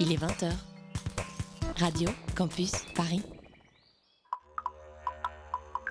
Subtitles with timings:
[0.00, 0.52] Il est 20h.
[1.80, 3.22] Radio Campus Paris.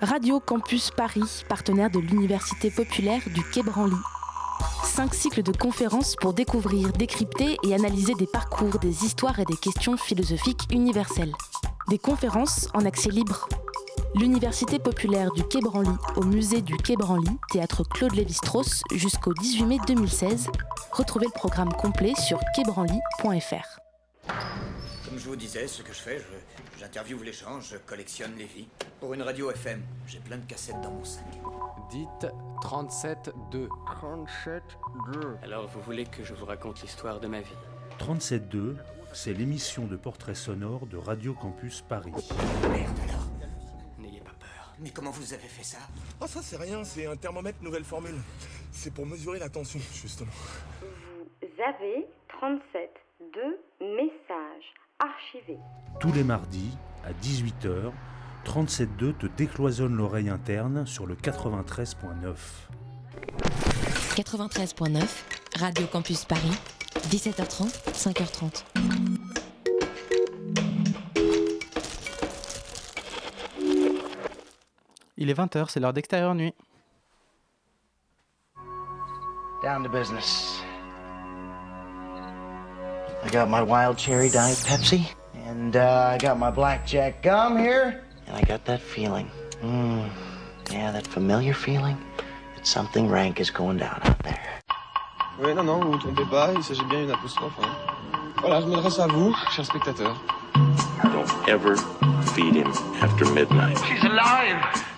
[0.00, 3.96] Radio Campus Paris, partenaire de l'Université populaire du Quai Branly.
[4.82, 9.56] Cinq cycles de conférences pour découvrir, décrypter et analyser des parcours, des histoires et des
[9.56, 11.34] questions philosophiques universelles.
[11.88, 13.46] Des conférences en accès libre.
[14.14, 19.66] L'Université populaire du Quai Branly au musée du Quai Branly, théâtre Claude Lévi-Strauss jusqu'au 18
[19.66, 20.48] mai 2016.
[20.92, 23.77] Retrouvez le programme complet sur quaibranly.fr.
[25.28, 28.66] Je vous disais, ce que je fais, je- j'interviewe les gens, je collectionne les vies.
[28.98, 31.22] Pour une radio FM, j'ai plein de cassettes dans mon sac.
[31.90, 32.26] Dites
[32.62, 33.68] 37-2.
[34.00, 35.36] 37-2.
[35.42, 37.52] Alors vous voulez que je vous raconte l'histoire de ma vie?
[37.98, 38.76] 37.2,
[39.12, 42.10] c'est l'émission de portrait sonore de Radio Campus Paris.
[42.70, 43.26] Merde alors
[43.98, 44.72] N'ayez pas peur.
[44.78, 45.76] Mais comment vous avez fait ça?
[46.22, 48.16] Oh, ça c'est rien, c'est un thermomètre nouvelle formule.
[48.72, 50.32] C'est pour mesurer la tension, justement.
[50.80, 52.06] Vous avez
[52.40, 52.90] 37
[53.20, 53.58] de
[53.94, 55.58] messages archivés.
[56.00, 57.92] Tous les mardis, à 18h,
[58.44, 62.34] 37.2 te décloisonne l'oreille interne sur le 93.9.
[64.16, 65.06] 93.9,
[65.58, 66.56] Radio Campus Paris,
[67.10, 68.64] 17h30, 5h30.
[75.16, 76.54] Il est 20h, c'est l'heure d'extérieur nuit.
[79.62, 80.57] Down to business.
[83.24, 85.06] I got my wild cherry diet Pepsi,
[85.46, 89.30] and uh, I got my blackjack gum here, and I got that feeling.
[89.62, 90.08] Mm,
[90.70, 91.96] yeah, that familiar feeling
[92.56, 94.40] that something rank is going down out there.
[95.40, 97.54] Oui, non, non, vous vous trompez pas, il s'agit bien d'une apostrophe.
[97.62, 97.74] hein.
[98.40, 100.16] Voilà, je m'adresse à vous, chers spectateurs.
[101.04, 101.76] Don't ever
[102.34, 102.72] feed him
[103.02, 103.76] after midnight.
[103.86, 104.56] She's alive!
[104.56, 104.97] Alive!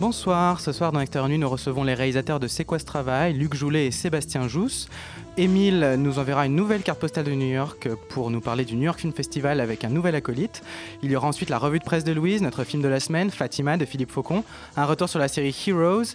[0.00, 3.54] Bonsoir, ce soir dans Extérieur Nuit, nous recevons les réalisateurs de C'est quoi travail, Luc
[3.54, 4.88] Joulet et Sébastien Jousse.
[5.36, 8.84] Émile nous enverra une nouvelle carte postale de New York pour nous parler du New
[8.84, 10.62] York Film Festival avec un nouvel acolyte.
[11.02, 13.30] Il y aura ensuite la revue de presse de Louise, notre film de la semaine,
[13.32, 14.44] Fatima de Philippe Faucon,
[14.76, 16.14] un retour sur la série Heroes,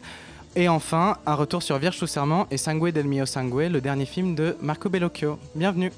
[0.55, 4.05] et enfin un retour sur Vierge sous serment et Sangue del mio sangue, le dernier
[4.05, 5.37] film de Marco Bellocchio.
[5.55, 5.91] Bienvenue.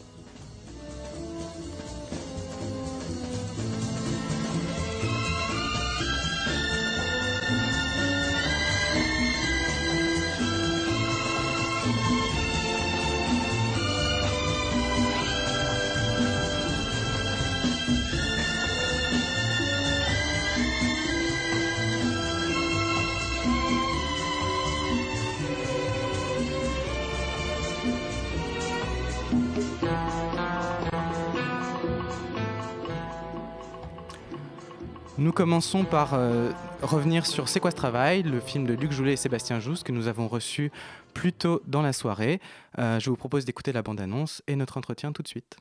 [35.36, 36.52] Commençons par euh,
[36.82, 39.92] revenir sur C'est quoi ce travail, le film de Luc Joulet et Sébastien Jousse que
[39.92, 40.72] nous avons reçu
[41.14, 42.40] plus tôt dans la soirée.
[42.80, 45.58] Euh, je vous propose d'écouter la bande-annonce et notre entretien tout de suite.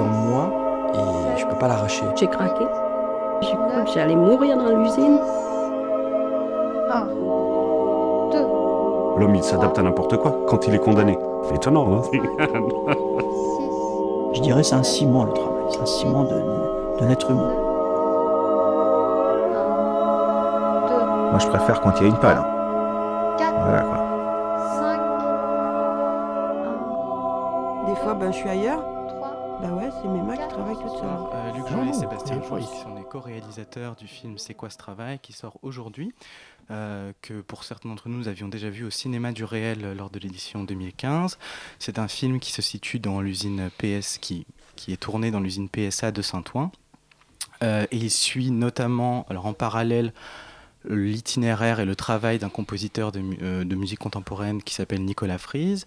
[0.00, 0.50] En moi
[0.94, 2.04] et je peux pas l'arracher.
[2.16, 2.66] J'ai craqué.
[3.42, 5.18] J'ai cru que j'allais mourir dans l'usine.
[9.18, 11.18] L'homme, il s'adapte à n'importe quoi quand il est condamné.
[11.44, 12.00] C'est étonnant, hein
[14.34, 17.50] Je dirais c'est un ciment le travail, c'est un ciment de, de l'être humain.
[21.30, 22.38] Moi, je préfère quand il y a une palle.
[22.38, 22.46] hein.
[23.62, 23.96] Voilà quoi.
[27.86, 28.80] Des fois, ben, je suis ailleurs.
[33.98, 36.12] Du film C'est quoi ce travail, qui sort aujourd'hui,
[36.70, 40.10] euh, que pour certains d'entre nous, nous avions déjà vu au cinéma du réel lors
[40.10, 41.38] de l'édition 2015.
[41.78, 45.68] C'est un film qui se situe dans l'usine PS, qui, qui est tourné dans l'usine
[45.68, 46.70] PSA de Saint-Ouen.
[47.62, 50.12] Euh, et il suit notamment, alors en parallèle,
[50.88, 55.84] l'itinéraire et le travail d'un compositeur de, euh, de musique contemporaine qui s'appelle Nicolas Frise.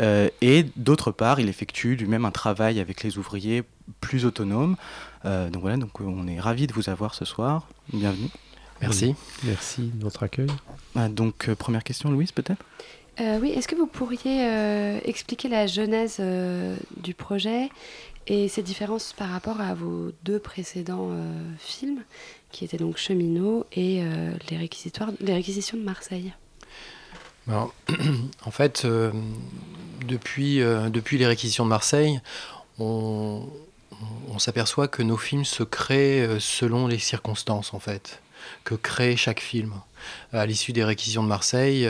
[0.00, 3.64] Euh, et d'autre part, il effectue lui-même un travail avec les ouvriers
[4.00, 4.76] plus autonome.
[5.24, 7.68] Euh, donc voilà, donc on est ravis de vous avoir ce soir.
[7.92, 8.28] Bienvenue.
[8.80, 9.14] Merci.
[9.44, 10.48] Merci de votre accueil.
[10.94, 12.64] Ah, donc euh, première question, Louise, peut-être?
[13.20, 17.68] Euh, oui, est-ce que vous pourriez euh, expliquer la genèse euh, du projet
[18.26, 21.10] et ses différences par rapport à vos deux précédents
[21.58, 22.02] films,
[22.50, 24.02] qui étaient donc Cheminot et
[24.50, 26.32] les, réquisitoires, les réquisitions de Marseille?
[28.44, 28.86] en fait,
[30.06, 32.20] depuis, depuis les réquisitions de Marseille,
[32.78, 33.46] on,
[34.38, 38.22] s'aperçoit que nos films se créent selon les circonstances, en fait,
[38.64, 39.74] que crée chaque film
[40.32, 41.88] à l'issue des réquisitions de Marseille,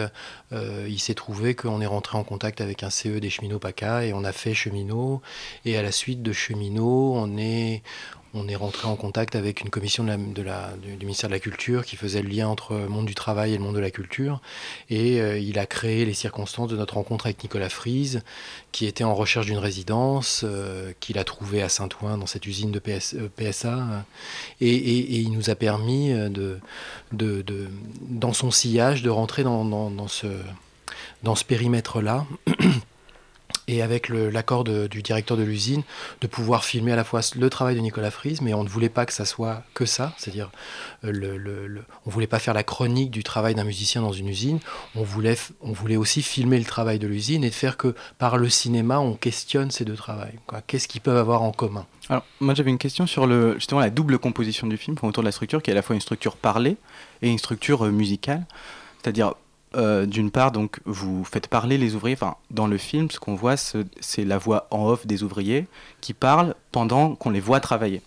[0.53, 4.05] euh, il s'est trouvé qu'on est rentré en contact avec un CE des cheminots PACA
[4.05, 5.23] et on a fait cheminot.
[5.65, 7.83] Et à la suite de cheminot, on est,
[8.35, 11.97] on est rentré en contact avec une commission de du, ministère de la Culture qui
[11.97, 14.41] faisait le lien entre le monde du travail et le monde de la culture.
[14.89, 18.23] Et euh, il a créé les circonstances de notre rencontre avec Nicolas Frise,
[18.73, 22.71] qui était en recherche d'une résidence, euh, qu'il a trouvé à Saint-Ouen dans cette usine
[22.71, 24.05] de PSA.
[24.61, 26.61] Et, il nous a permis, de,
[27.13, 27.69] de,
[28.01, 30.27] dans son sillage, de rentrer dans ce,
[31.23, 32.27] dans ce périmètre-là.
[33.71, 35.83] et avec l'accord du directeur de l'usine,
[36.21, 38.89] de pouvoir filmer à la fois le travail de Nicolas Frise, mais on ne voulait
[38.89, 40.51] pas que ça soit que ça, c'est-à-dire
[41.05, 44.59] euh, le, on voulait pas faire la chronique du travail d'un musicien dans une usine,
[44.97, 48.49] on voulait, on voulait aussi filmer le travail de l'usine et faire que par le
[48.49, 50.39] cinéma, on questionne ces deux travails.
[50.67, 51.87] Qu'est-ce qu'ils peuvent avoir en commun?
[52.09, 55.29] Alors, moi j'avais une question sur le, justement la double composition du film autour de
[55.29, 56.77] la structure, qui est à la fois une structure parlée
[57.23, 58.45] et une structure euh, musicale.
[59.01, 59.35] C'est-à-dire,
[59.77, 62.17] euh, d'une part, donc, vous faites parler les ouvriers.
[62.17, 65.67] Enfin, dans le film, ce qu'on voit, c'est la voix en off des ouvriers
[66.01, 68.03] qui parlent pendant qu'on les voit travailler.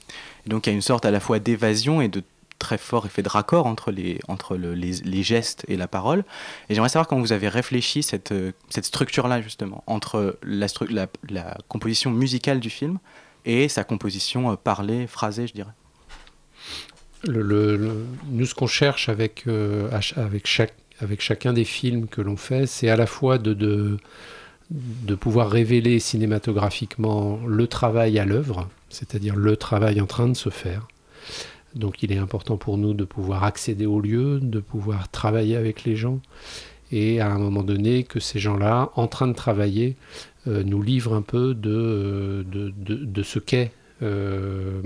[0.46, 2.24] donc, il y a une sorte à la fois d'évasion et de
[2.60, 6.24] très fort effet de raccord entre les, entre les, gestes et la parole.
[6.70, 8.34] Et j'aimerais savoir comment vous avez réfléchi cette,
[8.70, 10.68] cette structure-là, justement, entre la,
[11.68, 13.00] composition musicale du film
[13.46, 15.74] et sa composition euh, parlée, phrasée, je dirais.
[17.28, 20.74] Nous, ce qu'on cherche avec, euh, avec chaque
[21.04, 23.98] avec chacun des films que l'on fait, c'est à la fois de,
[25.20, 30.88] pouvoir révéler cinématographiquement le travail à l'œuvre, c'est-à-dire le travail en train de se faire.
[31.76, 35.84] Donc il est important pour nous de pouvoir accéder au lieu, de pouvoir travailler avec
[35.84, 36.20] les gens,
[36.92, 39.96] et à un moment donné que ces gens-là, en train de travailler,
[40.48, 43.72] euh, nous livrent un peu de, de, ce qu'est
[44.02, 44.82] euh,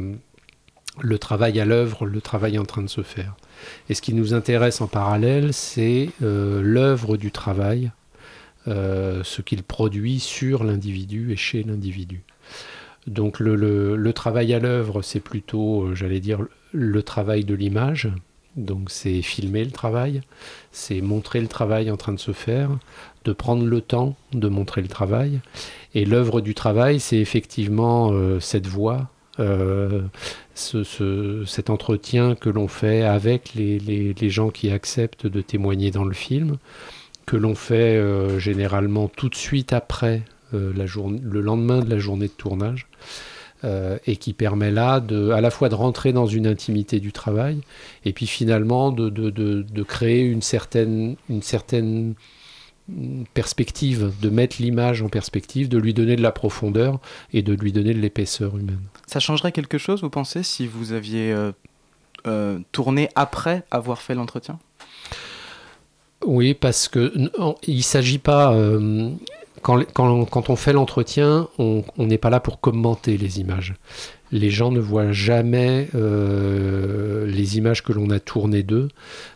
[1.01, 3.35] le travail à l'œuvre, le travail en train de se faire.
[3.89, 7.91] Et ce qui nous intéresse en parallèle, c'est euh, l'œuvre du travail,
[8.67, 12.23] euh, ce qu'il produit sur l'individu et chez l'individu.
[13.05, 16.39] Donc le, travail à l'œuvre, c'est plutôt, euh, j'allais dire,
[16.73, 18.09] le travail de l'image.
[18.57, 20.21] Donc c'est filmer le travail,
[20.71, 22.71] c'est montrer le travail en train de se faire,
[23.23, 25.39] de prendre le temps de montrer le travail.
[25.93, 30.01] Et l'œuvre du travail, c'est effectivement cette voix, euh,
[30.55, 36.03] ce, cet entretien que l'on fait avec les, les, gens qui acceptent de témoigner dans
[36.03, 36.57] le film,
[37.25, 40.23] que l'on fait euh, généralement tout de suite après
[40.53, 42.87] euh, la journée, le lendemain de la journée de tournage.
[44.05, 47.61] et qui permet là de, à la fois de rentrer dans une intimité du travail
[48.05, 52.13] et puis finalement de, de, de, de créer une certaine, une certaine
[53.33, 56.99] perspective, de mettre l'image en perspective, de lui donner de la profondeur
[57.33, 58.81] et de lui donner de l'épaisseur humaine.
[59.07, 61.51] Ça changerait quelque chose, vous pensez, si vous aviez euh,
[62.27, 64.59] euh, tourné après avoir fait l'entretien?
[66.25, 67.13] Oui, parce que
[67.67, 68.53] il s'agit pas.
[68.53, 69.11] Euh,
[69.61, 73.75] quand, quand, quand, on fait l'entretien, on n'est pas là pour commenter les images
[74.31, 78.89] les gens ne voient jamais euh, les images que l'on a tournées d'eux,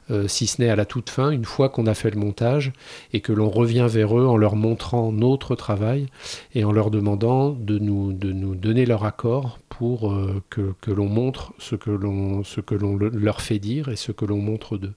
[0.09, 2.73] euh, si ce n'est à la toute fin, une fois qu'on a fait le montage,
[3.13, 6.07] et que l'on revient vers eux en leur montrant notre travail
[6.53, 10.91] et en leur demandant de nous, de nous donner leur accord pour euh, que, que
[10.91, 14.39] l'on montre ce que l'on, ce que l'on leur fait dire et ce que l'on
[14.39, 14.93] montre d'eux.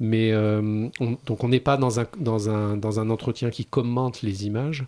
[0.00, 0.32] Mais
[1.26, 4.84] donc on n'est pas dans un, dans, un, dans un entretien qui commente les images,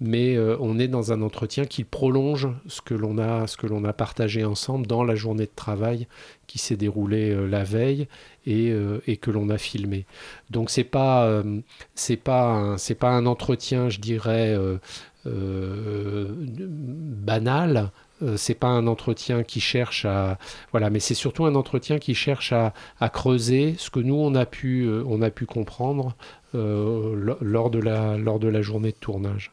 [0.00, 3.66] mais euh, on est dans un entretien qui prolonge ce que l'on a, ce que
[3.66, 6.06] l'on a partagé ensemble dans la journée de travail
[6.46, 8.06] qui s'est déroulée euh, la veille
[8.46, 10.06] et, euh, et que l'on a filmé.
[10.50, 11.42] Donc c'est pas
[11.94, 14.56] c'est pas c'est pas un entretien, je dirais
[17.26, 17.90] banal.
[18.36, 20.38] c'est pas un entretien qui cherche à
[20.70, 24.34] voilà, mais c'est surtout un entretien qui cherche à, à, creuser ce que nous on
[24.34, 26.16] a pu on a pu comprendre
[26.54, 29.52] lors de la lors de la journée de tournage.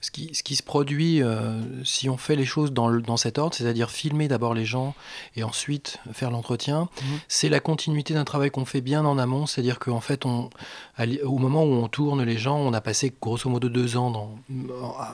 [0.00, 3.36] Ce qui, ce qui, se produit euh, si on fait les choses dans, dans cet
[3.36, 4.94] ordre, c'est-à-dire filmer d'abord les gens
[5.34, 7.18] et ensuite faire l'entretien, mhm.
[7.26, 10.50] c'est la continuité d'un travail qu'on fait bien en amont, c'est-à-dire qu'en fait, on,
[11.24, 14.38] au moment où on tourne les gens, on a passé grosso modo deux ans dans,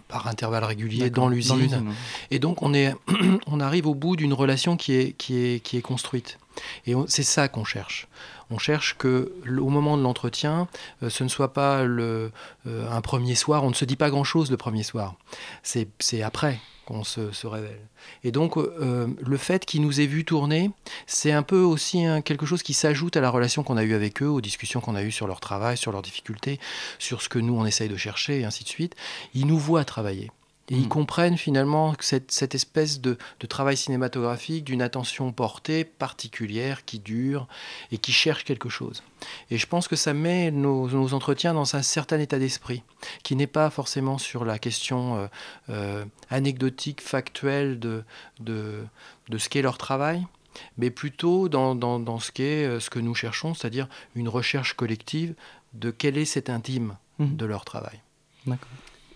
[0.07, 1.95] par intervalle régulier dans l'usine,
[2.31, 2.95] et donc on, est,
[3.47, 6.39] on arrive au bout d'une relation qui est, qui est, qui est construite.
[6.87, 8.07] Et c'est ça qu'on cherche.
[8.55, 10.69] On cherche que au moment de l'entretien,
[11.09, 12.31] ce ne soit pas le,
[12.67, 13.65] un premier soir.
[13.65, 15.17] On ne se dit pas grand-chose le premier soir.
[15.65, 17.81] C'est après qu'on se, révèle.
[18.23, 20.71] Et donc, euh, le fait qu'ils nous aient vu tourner,
[21.09, 24.23] c'est un peu aussi quelque chose qui s'ajoute à la relation qu'on a eue avec
[24.23, 26.61] eux, aux discussions qu'on a eues sur leur travail, sur leurs difficultés,
[27.01, 28.95] sur ce que nous, on essaye de chercher, et ainsi de suite.
[29.35, 30.31] Ils nous voient travailler.
[30.71, 30.89] Et ils mm.
[30.89, 37.47] comprennent finalement cette, cette espèce de, de, travail cinématographique, d'une attention portée particulière qui dure
[37.93, 39.03] et qui cherche quelque chose.
[39.51, 42.83] Et je pense que ça met nos, nos entretiens dans un certain état d'esprit,
[43.23, 45.27] qui n'est pas forcément sur la question euh,
[45.69, 48.03] euh, anecdotique, factuelle de,
[48.41, 48.85] de,
[49.29, 50.27] de ce qu'est leur travail,
[50.79, 54.73] mais plutôt dans, dans, dans ce qu'est euh, ce que nous cherchons, c'est-à-dire une recherche
[54.73, 55.35] collective
[55.75, 57.37] de quel est cet intime mm.
[57.37, 58.01] de leur travail.
[58.47, 58.71] D'accord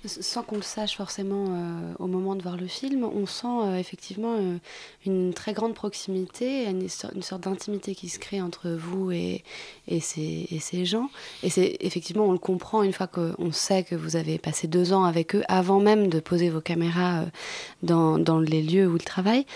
[0.05, 3.76] sans qu'on le sache forcément euh, au moment de voir le film, on sent euh,
[3.76, 4.59] effectivement euh,
[5.05, 9.43] une très grande proximité, une, sorte d'intimité qui se crée entre vous et,
[10.00, 11.11] ces, gens.
[11.43, 14.93] Et c'est effectivement, on le comprend une fois qu'on sait que vous avez passé deux
[14.93, 17.25] ans avec eux avant même de poser vos caméras
[17.83, 19.47] dans, dans, les lieux où ils travaillent.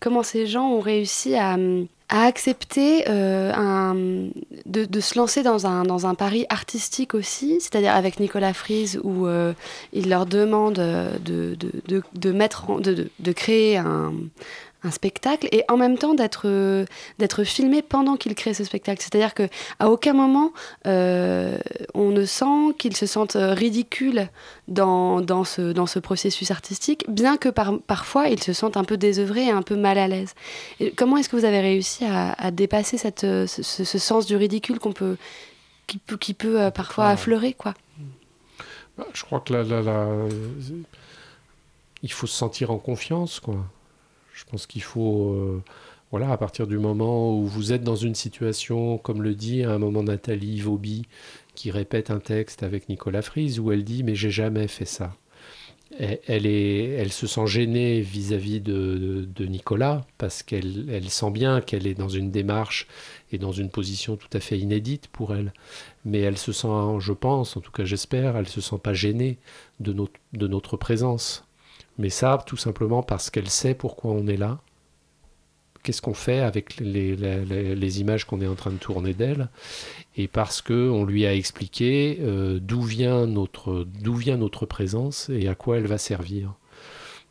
[0.00, 1.56] comment ces gens ont réussi à
[2.12, 3.94] à accepter euh, un,
[4.66, 9.00] de, de, se lancer dans un, dans un pari artistique aussi, c'est-à-dire avec Nicolas Frise,
[9.02, 9.54] où euh,
[9.94, 14.12] il leur demande de, de, de mettre de, de, créer un,
[14.84, 16.84] un spectacle et en même temps d'être euh,
[17.18, 19.02] d'être filmé pendant qu'il crée ce spectacle.
[19.02, 19.48] C'est-à-dire que
[19.78, 20.52] à aucun moment
[20.86, 21.58] euh,
[21.94, 24.28] on ne sent qu'ils se sentent ridicules
[24.68, 28.84] dans, dans, ce, dans ce processus artistique, bien que par, parfois ils se sentent un
[28.84, 30.34] peu désœuvrés et un peu mal à l'aise.
[30.96, 34.78] comment est-ce que vous avez réussi à, à dépasser cette, ce, ce, sens du ridicule
[34.78, 35.16] qu'on peut,
[35.86, 37.74] qui peut, qui peut euh, parfois affleurer quoi?
[38.96, 40.08] Bah, Je crois que là, là, là,
[42.02, 43.56] il faut se sentir en confiance, quoi.
[44.42, 45.62] Je pense qu'il faut, euh,
[46.10, 49.70] voilà, à partir du moment où vous êtes dans une situation, comme le dit à
[49.70, 51.06] un moment Nathalie Vauby,
[51.54, 55.16] qui répète un texte avec Nicolas Frise, où elle dit Mais j'ai jamais fait ça.
[55.98, 62.08] elle, se sent gênée vis-à-vis de, Nicolas, parce qu'elle elle sent bien qu'elle est dans
[62.08, 62.88] une démarche
[63.30, 65.52] et dans une position tout à fait inédite pour elle.
[66.04, 69.38] Mais elle se sent, je pense, en tout cas j'espère, elle se sent pas gênée
[69.78, 71.44] de notre présence.
[71.98, 74.60] Mais ça, tout simplement parce qu'elle sait pourquoi on est là.
[75.82, 79.48] Qu'est-ce qu'on fait avec les, les, les images qu'on est en train de tourner d'elle?
[80.16, 85.54] Et parce qu'on lui a expliqué euh, d'où vient, notre, vient notre présence et à
[85.54, 86.54] quoi elle va servir.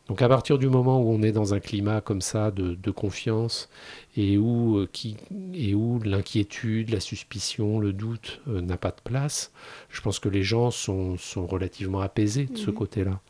[0.07, 2.91] Donc à partir du moment où on est dans un climat comme ça de, de
[2.91, 3.69] confiance
[4.17, 5.15] et où, euh, qui,
[5.53, 9.53] et où l'inquiétude, la suspicion, le doute euh, n'a pas de place,
[9.89, 12.73] je pense que les gens sont, sont relativement apaisés de ce mmh.
[12.73, 13.21] côté-là.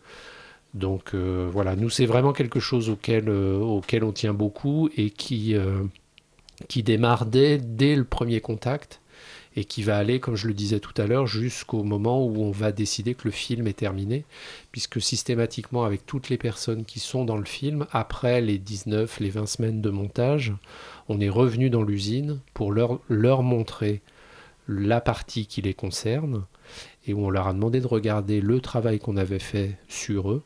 [0.73, 5.55] Donc euh, voilà, nous c'est vraiment quelque chose auquel, euh, on tient beaucoup et qui,
[5.55, 5.83] euh,
[6.69, 9.01] qui démarre dès, dès le premier contact
[9.55, 12.51] et qui va aller, comme je le disais tout à l'heure, jusqu'au moment où on
[12.51, 14.23] va décider que le film est terminé,
[14.71, 19.29] puisque systématiquement avec toutes les personnes qui sont dans le film, après les 19, les
[19.29, 20.53] 20 semaines de montage,
[21.09, 24.01] on est revenu dans l'usine pour leur, leur montrer
[24.69, 26.45] la partie qui les concerne,
[27.07, 30.43] et où on leur a demandé de regarder le travail qu'on avait fait sur eux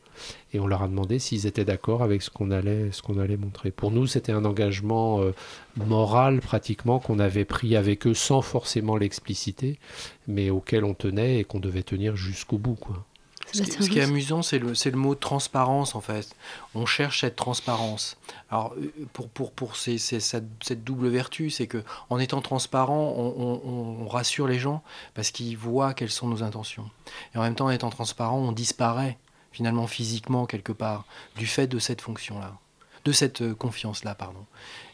[0.54, 3.70] et on leur a demandé s'ils étaient d'accord avec ce qu'on allait, ce allait montrer.
[3.70, 5.32] Pour nous, c'était un engagement euh,
[5.76, 9.78] moral pratiquement qu'on avait pris avec eux sans forcément l'expliciter,
[10.26, 12.74] mais auquel on tenait et qu'on devait tenir jusqu'au bout.
[12.74, 13.04] Quoi.
[13.52, 16.34] Ce qui, ce qui, est amusant, c'est le, le, mot transparence, en fait.
[16.74, 18.16] On cherche cette transparence.
[18.50, 23.14] Alors, euh, pour, pour, pour ces, ces, cette, double vertu, c'est que en étant transparent,
[23.16, 24.82] on, on, on rassure les gens
[25.14, 26.90] parce qu'ils voient quelles sont nos intentions.
[27.34, 29.18] Et en même temps, en étant transparent, on disparaît
[29.52, 32.58] finalement physiquement quelque part du fait de cette fonction-là
[33.06, 34.44] de cette euh, confiance-là, pardon.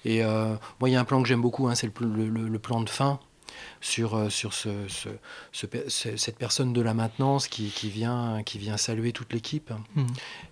[0.04, 2.48] Et euh, moi, il y a un plan que j'aime beaucoup, hein, c'est le, le,
[2.48, 3.18] le, plan de fin,
[3.80, 5.08] sur, euh, sur ce, ce,
[5.52, 9.72] ce, cette personne de la maintenance qui, qui, vient, qui vient saluer toute l'équipe.
[9.94, 10.06] Mmh.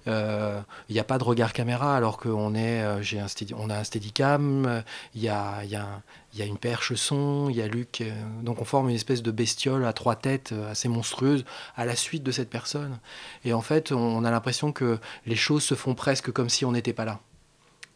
[0.06, 3.26] Euh, il n'y a pas de regard caméra alors qu'on est, euh, j'ai un
[3.56, 4.82] on a un steadicam,
[5.14, 6.02] il y a, y, a,
[6.34, 8.02] y a une perche son, il y a Luc.
[8.42, 11.44] donc on forme une espèce de bestiole à trois têtes assez monstrueuse
[11.76, 12.98] à la suite de cette personne.
[13.44, 16.72] Et en fait, on a l'impression que les choses se font presque comme si on
[16.72, 17.20] n'était pas là.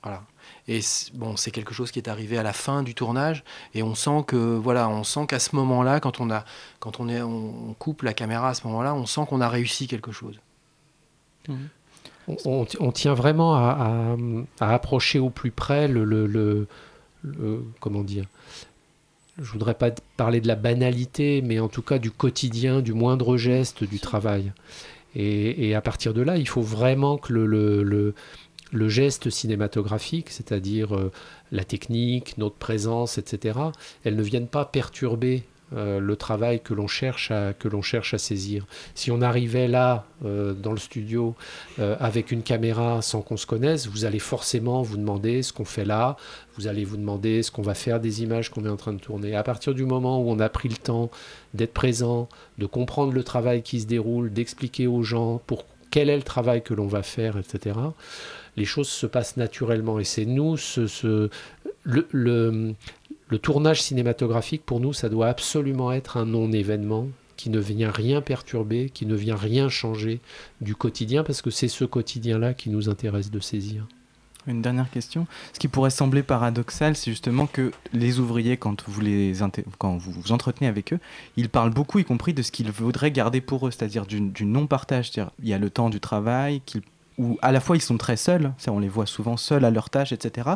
[0.02, 0.22] Voilà.
[0.66, 0.80] Et
[1.12, 3.44] bon, c'est quelque chose qui est arrivé à la fin du tournage,
[3.74, 6.44] et on sent que voilà, on sent qu'à ce moment-là, quand on a,
[6.80, 9.86] quand on est, on coupe la caméra à ce moment-là, on sent qu'on a réussi
[9.86, 10.40] quelque chose.
[12.26, 14.16] On, on, tient vraiment à,
[14.58, 16.66] à, approcher au plus près le, le, le,
[17.22, 18.24] le comment dire.
[19.36, 23.36] Je voudrais pas parler de la banalité, mais en tout cas du quotidien, du moindre
[23.36, 24.52] geste du travail.
[25.14, 27.46] Et, et à partir de là, il faut vraiment que le,
[27.82, 28.14] le
[28.74, 31.12] le geste cinématographique, c'est-à-dire euh,
[31.52, 33.58] la technique, notre présence, etc.,
[34.02, 35.44] elles ne viennent pas perturber
[35.76, 38.66] euh, le travail que l'on cherche à saisir.
[38.96, 41.36] Si on arrivait là euh, dans le studio
[41.78, 45.84] avec une caméra sans qu'on se connaisse, vous allez forcément vous demander ce qu'on fait
[45.84, 46.16] là,
[46.56, 49.00] vous allez vous demander ce qu'on va faire des images qu'on est en train de
[49.00, 49.36] tourner.
[49.36, 51.10] À partir du moment où on a pris le temps
[51.54, 52.28] d'être présent,
[52.58, 55.64] de comprendre le travail qui se déroule, d'expliquer aux gens pour
[55.94, 57.76] quel est le travail que l'on va faire, etc.
[58.56, 61.28] Les choses se passent naturellement et c'est nous ce,
[61.84, 68.20] le tournage cinématographique, pour nous, ça doit absolument être un non-événement qui ne vient rien
[68.20, 70.20] perturber, qui ne vient rien changer
[70.60, 73.86] du quotidien, parce que c'est ce quotidien-là qui nous intéresse de saisir.
[74.46, 75.26] Une dernière question.
[75.54, 79.32] Ce qui pourrait sembler paradoxal, c'est justement que les ouvriers, quand vous, les
[79.78, 80.98] quand vous vous entretenez avec eux,
[81.36, 84.44] ils parlent beaucoup, y compris de ce qu'ils voudraient garder pour eux, c'est-à-dire du, du
[84.44, 85.10] non-partage.
[85.42, 86.82] Il y a le temps du travail qu'ils
[87.18, 89.90] où à la fois ils sont très seuls, on les voit souvent seuls à leur
[89.90, 90.50] tâche, etc.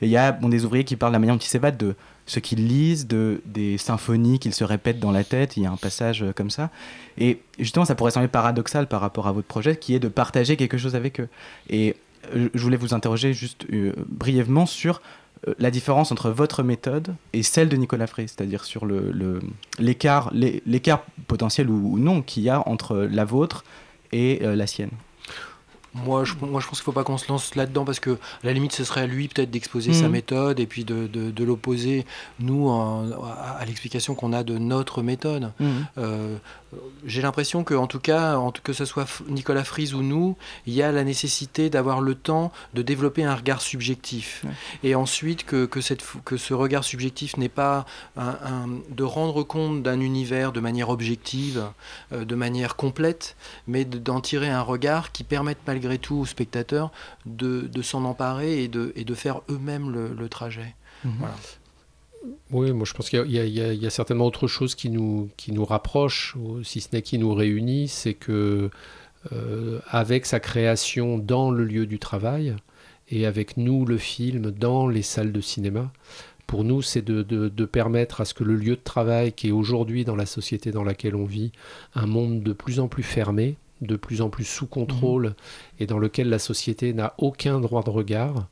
[0.00, 1.96] Et il y a des ouvriers qui parlent de la manière dont ils s'évadent de
[2.26, 5.70] ce qu'ils lisent, de, des symphonies qu'ils se répètent dans la tête, il y a
[5.70, 6.70] un passage euh, comme ça.
[7.18, 10.56] Et justement, ça pourrait sembler paradoxal par rapport à votre projet, qui est de partager
[10.56, 11.28] quelque chose avec eux.
[11.70, 11.96] Et
[12.34, 15.00] euh, je voulais vous interroger juste euh, brièvement sur
[15.58, 18.84] la différence entre votre méthode et celle de Nicolas Frey, c'est-à-dire sur
[19.78, 20.32] l'écart
[21.28, 23.62] potentiel ou, non qu'il y a entre la vôtre
[24.12, 24.90] et la sienne.
[26.04, 28.10] Moi je, moi, je pense qu'il ne faut pas qu'on se lance là-dedans parce que,
[28.10, 30.10] à la limite, ce serait à lui peut-être d'exposer sa Mhm.
[30.12, 32.04] méthode et puis de, de- de l'opposer,
[32.38, 35.52] nous, en- à, à l'explication qu'on a de notre méthode.
[35.58, 35.86] Mhm.
[35.98, 36.36] Euh,
[37.04, 40.82] J'ai l'impression que, en tout cas, que ce soit Nicolas Frise ou nous, il y
[40.82, 44.44] a la nécessité d'avoir le temps de développer un regard subjectif.
[44.82, 49.04] Et ensuite, que, que, cette, f- que ce regard subjectif n'est pas un- un- de
[49.04, 51.64] rendre compte d'un univers de manière objective,
[52.12, 56.26] euh, de manière complète, mais de- d'en tirer un regard qui permette malgré tout aux
[56.26, 56.90] spectateurs
[57.26, 60.74] de, de s'en emparer et de, et de faire eux-mêmes le, le trajet.
[61.04, 61.14] Mhm.
[61.20, 61.34] Voilà.
[62.50, 65.52] Oui, moi je pense qu'il y, a- y y certainement autre chose qui nous, qui
[65.52, 68.70] nous rapproche, si ce n'est qui nous réunit, c'est que
[69.32, 72.54] euh, avec sa création dans le lieu du travail
[73.10, 75.90] et avec nous le film dans les salles de cinéma,
[76.46, 79.48] pour nous c'est de, de- de permettre à ce que le lieu de travail qui
[79.48, 81.50] est aujourd'hui dans la société dans laquelle on vit,
[81.94, 85.34] un monde de plus en plus fermé, de plus en plus sous contrôle
[85.80, 88.46] et dans lequel la société n'a aucun droit de regard.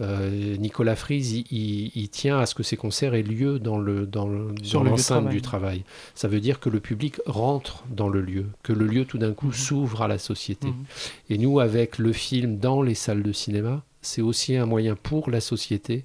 [0.00, 3.78] Euh, Nicolas Frise, il, il- il tient à ce que ces concerts aient lieu dans
[3.78, 5.34] le dans le- Sur dans le lieu de l'enceinte travail.
[5.34, 5.84] du travail.
[6.16, 9.32] Ça veut dire que le public rentre dans le lieu, que le lieu tout d'un
[9.32, 10.66] coup s'ouvre à la société.
[10.68, 10.84] Mhm.
[11.30, 15.30] Et nous, avec le film dans les salles de cinéma, c'est aussi un moyen pour
[15.30, 16.04] la société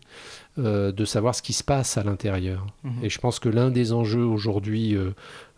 [0.60, 2.68] euh, de savoir ce qui se passe à l'intérieur.
[2.84, 2.92] Mhm.
[3.04, 4.96] Et je pense que l'un des enjeux aujourd'hui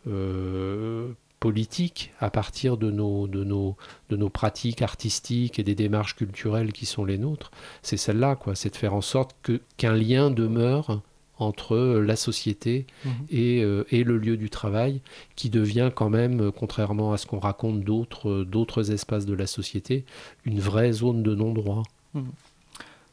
[0.07, 1.09] euh,
[1.41, 3.75] politiques, à partir de nos, de, nos,
[4.09, 7.51] de nos pratiques artistiques et des démarches culturelles qui sont les nôtres,
[7.81, 8.55] c'est celle-là, quoi.
[8.55, 11.01] C'est de faire en sorte que, qu'un lien demeure
[11.39, 13.11] entre la société Mhm.
[13.31, 15.01] et, euh, et le lieu du travail,
[15.35, 19.33] qui devient quand même, euh, contrairement à ce qu'on raconte d'autres, euh, d'autres espaces de
[19.33, 20.05] la société,
[20.45, 21.81] une vraie zone de non-droit.
[22.13, 22.27] Mhm.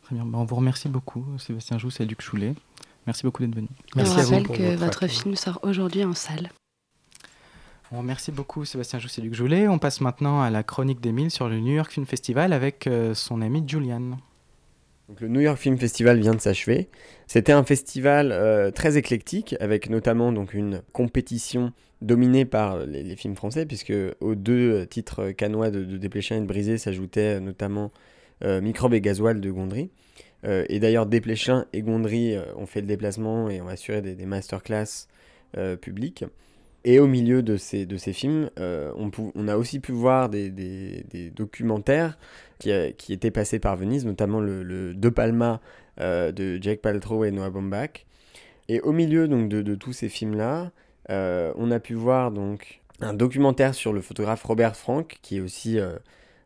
[0.03, 2.53] Très bien, Bah, on vous remercie beaucoup, Sébastien Jousse et Luc Choulet.
[3.07, 3.69] Merci beaucoup d'être venu.
[3.97, 6.51] on rappelle que votre film sort aujourd'hui en salle.
[7.91, 9.69] On remercie beaucoup Sébastien Jousse et Luc Joulet.
[9.69, 13.15] On passe maintenant à la chronique d'Émile sur le New York Film Festival avec euh,
[13.15, 14.19] son ami Julian.
[15.09, 16.91] Donc, le New York Film Festival vient de s'achever.
[17.27, 21.73] C'était un festival euh, très éclectique, avec notamment donc une compétition
[22.03, 26.77] dominée par les, films français, puisque aux deux titres canois de, de et de Brisé
[26.77, 27.91] s'ajoutait notamment
[28.45, 29.91] euh, Microbe et Gasoil de Gondry.
[30.45, 34.15] Euh, et d'ailleurs, Desplechin et Gondry euh, ont fait le déplacement et ont assuré des,
[34.15, 35.09] des masterclass
[35.57, 36.25] euh, publiques.
[36.85, 40.51] Et au milieu de ces, de ces films, euh, on, a aussi pu voir des,
[40.51, 42.19] des- documentaires
[42.59, 45.61] qui, euh, qui étaient passés par Venise, notamment le, De Palma
[46.01, 48.07] euh, de Jake Paltrow et Noah Baumbach.
[48.69, 50.71] Et au milieu donc, de, de tous ces films-là,
[51.09, 55.79] on a pu voir donc, un documentaire sur le photographe Robert Frank, qui est aussi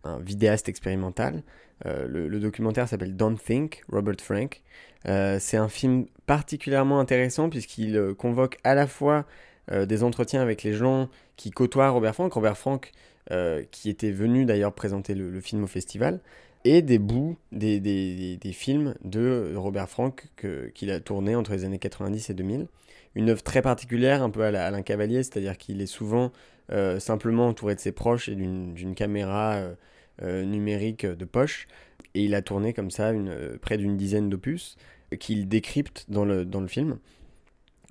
[0.05, 1.43] un vidéaste expérimental.
[1.85, 4.63] Le, le documentaire s'appelle Don't Think, Robert Frank.
[5.05, 9.27] C'est un film particulièrement intéressant puisqu'il convoque à la fois
[9.73, 12.93] euh, des entretiens avec les gens qui côtoient Robert Frank, Robert Frank
[13.31, 16.21] euh, qui était venu d'ailleurs présenter le, film au festival,
[16.65, 20.29] et des bouts des, des- films de Robert Frank
[20.75, 22.67] qu'il a tourné entre les années 90 et 2000.
[23.15, 26.33] Une œuvre très particulière, un peu à la- Alain Cavalier, c'est-à-dire qu'il est souvent
[26.71, 29.61] euh, simplement entouré de ses proches et d'une caméra
[30.21, 31.67] numérique de poche.
[32.15, 34.77] Et il a tourné comme ça une, près d'une dizaine d'opus
[35.19, 36.99] qu'il décrypte dans le, dans le film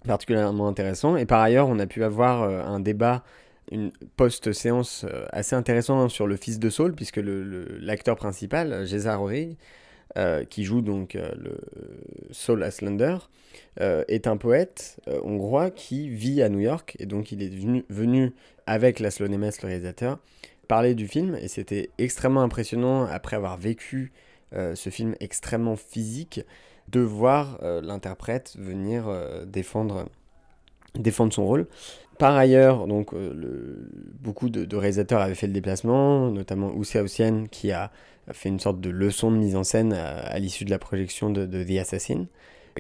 [0.05, 1.15] particulièrement intéressant.
[1.15, 3.23] Et par ailleurs, on a pu avoir euh, un débat
[3.71, 9.57] une post-séance euh, assez intéressante sur le fils de Saul, puisque l'acteur principal, Gézar Rory,
[10.49, 11.57] qui joue donc le
[12.31, 13.15] Saul Aslander,
[13.79, 18.33] est un poète hongrois qui vit à New York, et donc il est venu, venu
[18.65, 20.19] avec Laszlo Nemes, le réalisateur,
[20.67, 24.11] parler du film, et c'était extrêmement impressionnant après avoir vécu
[24.51, 26.41] ce film extrêmement physique
[26.91, 30.09] de voir euh, l'interprète venir euh, défendre,
[30.95, 31.67] défendre son rôle.
[32.17, 33.87] Par ailleurs, donc, euh,
[34.19, 37.91] beaucoup de, réalisateurs avaient fait le déplacement, notamment Ousia Ossian qui a
[38.31, 41.45] fait une sorte de leçon de mise en scène à, l'issue de la projection de,
[41.45, 42.27] The Assassin,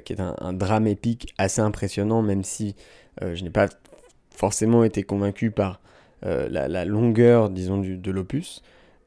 [0.05, 2.75] qui est un, drame épique assez impressionnant, même si
[3.19, 3.67] je n'ai pas
[4.29, 5.81] forcément été convaincu par
[6.21, 8.61] la, longueur, disons, de l'opus.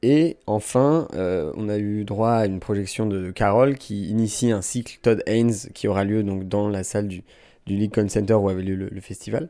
[0.07, 4.61] Et enfin, euh, on a eu droit à une projection de, Carole qui initie un
[4.61, 7.23] cycle Todd Haynes qui aura lieu donc dans la salle du,
[7.65, 9.49] du Lincoln Center où avait lieu le, festival.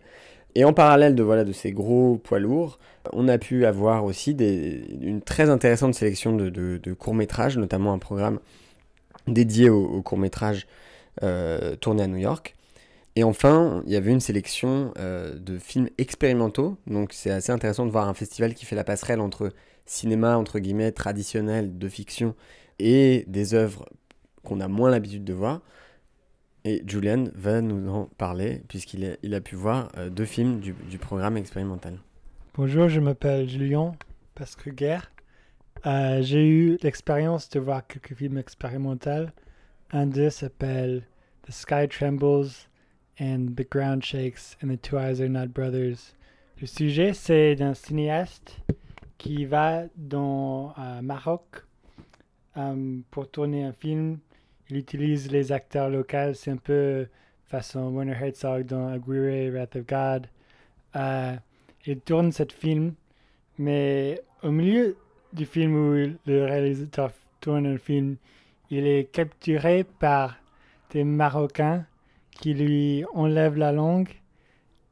[0.54, 2.78] Et en parallèle de, voilà, de ces gros poids lourds,
[3.12, 8.38] on a pu avoir aussi une très intéressante sélection de, courts-métrages, notamment un programme
[9.26, 10.68] dédié aux, courts-métrages
[11.24, 12.54] euh, tournés à New York.
[13.16, 16.76] Et enfin, il y avait une sélection euh, de films expérimentaux.
[16.86, 19.50] Donc c'est assez intéressant de voir un festival qui fait la passerelle entre
[19.86, 22.34] cinéma entre guillemets traditionnel de fiction
[22.78, 23.88] et des œuvres
[24.42, 25.60] qu'on a moins l'habitude de voir.
[26.64, 30.72] Et Julian va nous en parler puisqu'il il a pu voir euh, deux films du,
[30.72, 31.98] du, programme expérimental.
[32.54, 33.92] Bonjour, je m'appelle Julien
[34.34, 35.00] Pasqueguer.
[35.84, 39.26] Euh, J'ai eu l'expérience de voir quelques films expérimentaux.
[39.90, 41.02] Un d'eux s'appelle
[41.46, 42.48] The Sky Trembles
[43.20, 46.14] and The Ground Shakes and The Two Eyes Are Not Brothers.
[46.60, 48.56] Le sujet, c'est d'un cinéaste
[49.18, 51.64] qui va dans euh, Maroc
[52.56, 54.18] euh, pour tourner un film.
[54.70, 57.06] Il utilise les acteurs locaux, c'est un peu
[57.44, 60.26] façon Werner Herzog dans Aguirre, Wrath of God.
[60.96, 61.36] Euh,
[61.86, 62.94] il tourne ce film,
[63.58, 64.96] mais au milieu
[65.32, 65.92] du film où
[66.26, 68.16] le réalisateur tourne un film,
[68.70, 70.36] il est capturé par
[70.90, 71.84] des Marocains
[72.30, 74.08] qui lui enlèvent la langue.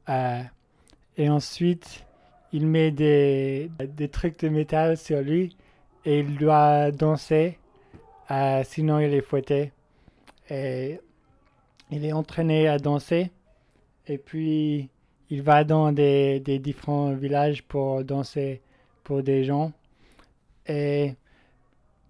[0.08, 2.04] et ensuite,
[2.52, 5.56] il met des, des, trucs de métal sur lui
[6.04, 7.58] et il doit danser,
[8.30, 9.72] euh, sinon il est fouetté.
[10.50, 11.00] Et
[11.90, 13.30] il est entraîné à danser
[14.06, 14.90] et puis
[15.30, 18.60] il va dans des, des différents villages pour danser
[19.04, 19.72] pour des gens.
[20.66, 21.14] Et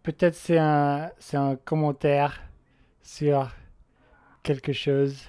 [0.02, 2.42] peut-être c'est un, c'est un commentaire
[3.02, 3.50] sur
[4.42, 5.24] quelque chose,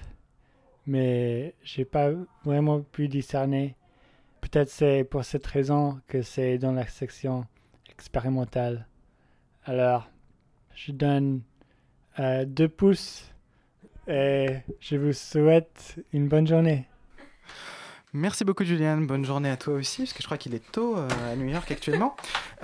[0.86, 2.10] mais j'ai pas
[2.44, 3.76] vraiment pu discerner
[4.50, 7.46] Peut-être c'est pour cette raison que c'est dans la section
[7.88, 8.86] expérimentale.
[9.64, 10.10] Alors,
[10.74, 11.40] je donne
[12.18, 13.32] euh, deux pouces
[14.06, 16.86] et je vous souhaite une bonne journée.
[18.12, 20.98] Merci beaucoup Julian, bonne journée à toi aussi, parce que je crois qu'il est tôt
[20.98, 22.14] euh, à New York actuellement.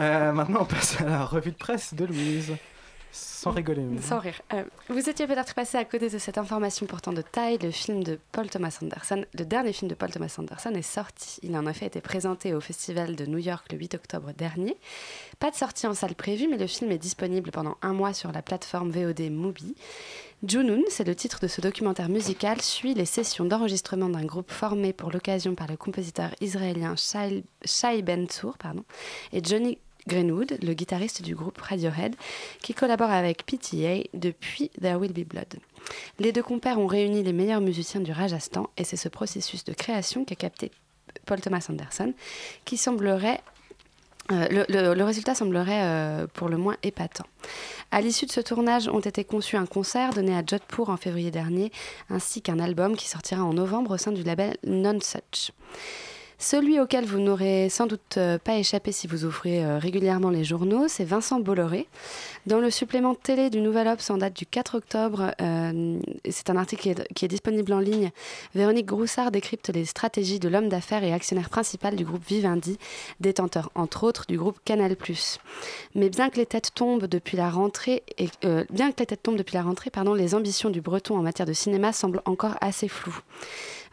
[0.01, 2.57] Euh, maintenant on passe à la revue de presse de Louise.
[3.13, 3.85] Sans rigoler.
[4.01, 4.41] Sans rire.
[4.53, 7.59] Euh, vous étiez peut-être passé à côté de cette information pourtant de taille.
[7.59, 11.41] Le film de Paul Thomas Anderson, le dernier film de Paul Thomas Anderson est sorti.
[11.43, 14.77] Il a en effet été présenté au Festival de New York le 8 octobre dernier.
[15.39, 18.31] Pas de sortie en salle prévue, mais le film est disponible pendant un mois sur
[18.33, 19.75] la plateforme VOD Mubi.
[20.47, 24.95] Junun, c'est le titre de ce documentaire musical, suit les sessions d'enregistrement d'un groupe formé
[24.95, 28.27] pour l'occasion par le compositeur israélien Shai Ben
[28.59, 28.85] pardon,
[29.35, 32.15] et Johnny Greenwood, le guitariste du groupe Radiohead,
[32.63, 35.57] qui collabore avec PTA depuis There Will Be Blood.
[36.19, 39.73] Les deux compères ont réuni les meilleurs musiciens du Rajasthan et c'est ce processus de
[39.73, 40.71] création qu'a capté
[41.27, 42.13] Paul Thomas Anderson
[42.65, 43.41] qui semblerait
[44.33, 47.25] euh, le, résultat semblerait euh, pour le moins épatant.
[47.91, 51.33] À l'issue de ce tournage ont été conçus un concert donné à Jodhpur en février
[51.33, 51.73] dernier,
[52.11, 55.51] ainsi qu'un album qui sortira en novembre au sein du label Non Such.
[56.43, 60.43] Celui auquel vous n'aurez sans doute euh, pas échappé si vous ouvrez euh, régulièrement les
[60.43, 61.87] journaux, c'est Vincent Bolloré.
[62.47, 65.99] Dans le supplément télé du Nouvel Obs en date du 4 octobre, euh,
[66.31, 68.11] c'est un article qui est, disponible en ligne,
[68.55, 72.79] Véronique Groussard décrypte les stratégies de l'homme d'affaires et actionnaire principal du groupe Vivendi,
[73.21, 74.97] détenteur entre autres du groupe Canal+.
[75.95, 78.03] Mais bien que les têtes tombent depuis la rentrée,
[78.71, 81.53] bien que les têtes tombent depuis la rentrée, les ambitions du Breton en matière de
[81.53, 83.21] cinéma semblent encore assez floues.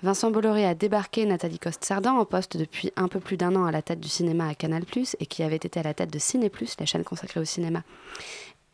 [0.03, 3.71] Vincent Bolloré a débarqué Nathalie Coste-Sardan en poste depuis un peu plus d'un an à
[3.71, 4.83] la tête du cinéma à Canal+,
[5.19, 7.81] et qui avait été à la tête de Ciné+, la chaîne consacrée au cinéma.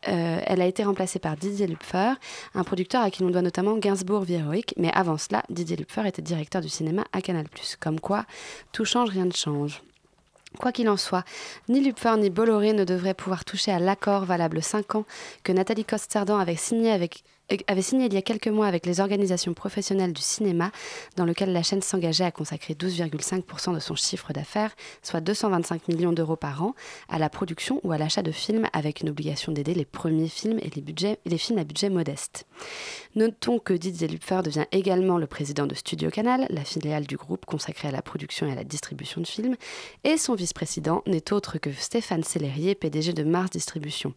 [0.08, 2.12] Euh, elle a été remplacée par Didier Lupfer,
[2.54, 6.20] un producteur à qui l'on doit notamment Gainsbourg Heroic, mais avant cela, Didier Lupfer était
[6.20, 7.46] directeur du cinéma à Canal+.
[7.80, 8.26] Comme quoi,
[8.72, 9.82] tout change, rien ne change.
[10.58, 11.24] Quoi qu'il en soit,
[11.70, 15.04] ni Lupfer ni Bolloré ne devraient pouvoir toucher à l'accord valable 5 ans
[15.42, 17.24] que Nathalie Coste-Sardan avait signé avec
[17.66, 20.70] avait signé il y a quelques mois avec les organisations professionnelles du cinéma,
[21.16, 26.12] dans lequel la chaîne s'engageait à consacrer 12,5% de son chiffre d'affaires, soit 225 millions
[26.12, 26.74] d'euros par an,
[27.08, 30.58] à la production ou à l'achat de films, avec une obligation d'aider les premiers films
[30.58, 30.70] et
[31.24, 32.46] les films à budget modeste.
[33.16, 37.46] Notons que Didier Lupfer devient également le président de Studio Canal, la filiale du groupe
[37.46, 39.54] consacrée à la production et à la distribution de films,
[40.02, 44.14] et son vice-président n'est autre que Stéphane Sellerier, PDG de Mars Distribution.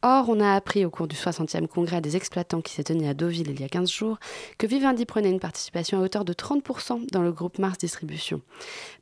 [0.00, 3.12] Or, on a appris au cours du 60e congrès des exploitants qui s'est tenu à
[3.12, 4.18] Deauville il y a 15 jours
[4.56, 8.40] que Vivendi prenait une participation à hauteur de 30% dans le groupe Mars Distribution.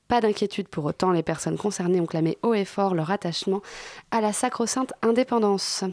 [0.08, 3.62] Pas d'inquiétude pour autant, les personnes concernées ont clamé haut et fort leur attachement
[4.10, 5.84] à la sacro-sainte indépendance.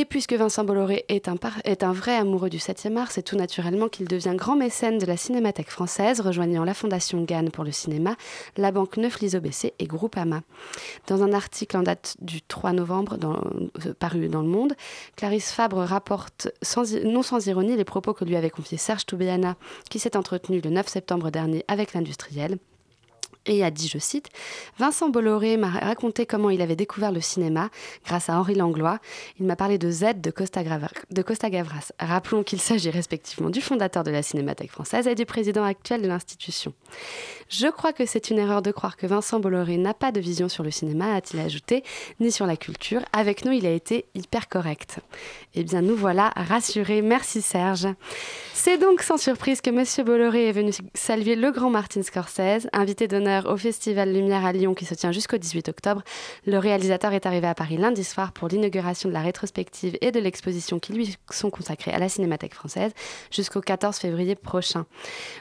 [0.00, 4.06] Et puisque Vincent Bolloré est un, vrai amoureux du 7e art, c'est tout naturellement qu'il
[4.06, 8.14] devient grand mécène de la Cinémathèque française, rejoignant la Fondation Gann pour le cinéma,
[8.56, 10.42] la Banque Neuf Lisobc et Groupama.
[11.08, 13.18] Dans un article en date du 3 novembre
[13.84, 14.74] euh, paru dans Le Monde,
[15.16, 16.46] Clarisse Fabre rapporte
[17.04, 19.56] non sans ironie les propos que lui avait confiés Serge Toubiana,
[19.90, 22.58] qui s'est entretenu le 9 septembre dernier avec l'industriel
[23.48, 24.28] et a dit, je cite,
[24.78, 27.70] Vincent Bolloré m'a raconté comment il avait découvert le cinéma
[28.06, 28.98] grâce à Henri Langlois.
[29.38, 31.92] Il m'a parlé de Z de Costa, Gavras.
[31.98, 36.08] Rappelons qu'il s'agit respectivement du fondateur de la Cinémathèque française et du président actuel de
[36.08, 36.72] l'institution.
[37.48, 40.48] Je crois que c'est une erreur de croire que Vincent Bolloré n'a pas de vision
[40.48, 41.82] sur le cinéma, a-t-il ajouté,
[42.20, 43.00] ni sur la culture.
[43.12, 45.00] Avec nous, il a été hyper correct.
[45.54, 47.00] Eh bien, nous voilà rassurés.
[47.02, 47.88] Merci Serge.
[48.52, 53.08] C'est donc sans surprise que Monsieur Bolloré est venu saluer le grand Martin Scorsese, invité
[53.08, 56.02] d'honneur au Festival Lumière à Lyon qui se tient jusqu'au 18 octobre.
[56.46, 60.20] Le réalisateur est arrivé à Paris lundi soir pour l'inauguration de la rétrospective et de
[60.20, 62.92] l'exposition qui lui sont consacrées à la Cinémathèque française
[63.30, 64.86] jusqu'au 14 février prochain.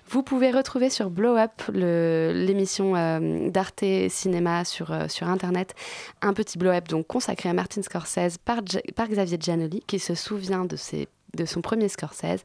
[0.09, 5.73] Vous pouvez retrouver sur Blow Up, l'émission euh, d'Arte Cinéma sur, euh, sur Internet,
[6.21, 8.59] un petit Blow Up donc consacré à Martin Scorsese par,
[8.95, 12.43] par Xavier Giannoli qui se souvient de ses de son premier Scorsese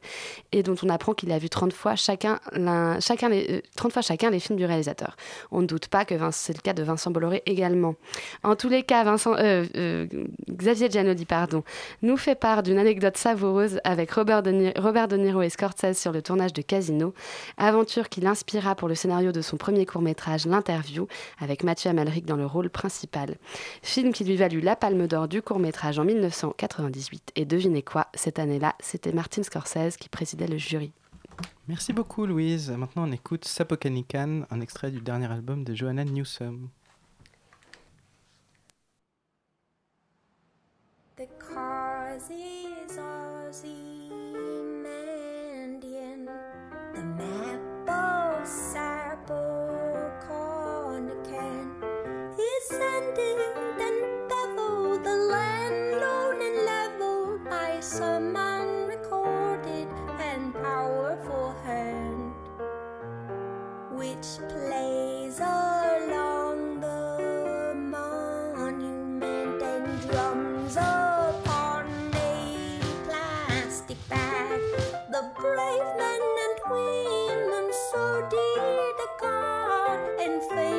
[0.53, 2.39] et dont on apprend qu'il a vu 30 fois chacun,
[3.01, 5.17] chacun les, 30 euh, fois chacun films du réalisateur.
[5.51, 7.95] On ne doute pas que c'est le cas de Vincent Bolloré également.
[8.43, 10.07] En tous les cas, euh, euh,
[10.49, 11.63] Xavier Giannoli pardon,
[12.01, 16.11] nous fait part d'une anecdote savoureuse avec Robert de, Robert de Niro et Scorsese sur
[16.11, 17.13] le tournage de Casino,
[17.57, 21.07] aventure qui l'inspira pour le scénario de son premier court-métrage L'interview
[21.39, 23.35] avec Mathieu Amalric dans le rôle principal.
[23.81, 28.39] Film qui lui valut la Palme d'Or du court-métrage en 1998 et devinez quoi, cette
[28.39, 30.91] année-là, c'était Martin Scorsese qui présidait le jury.
[31.67, 32.69] Merci beaucoup Louise.
[32.71, 36.69] Maintenant on écoute Sapokanikan, un extrait du dernier album de Johanna Newsom.
[41.15, 42.97] The cause is
[46.93, 49.53] the map of Sapokanikan
[52.37, 53.37] is sending
[53.77, 58.42] then bevel the land lone and level by some
[64.37, 74.59] plays along the monument and drums upon a plastic bag.
[75.11, 80.72] The brave men and women so dear to God and famous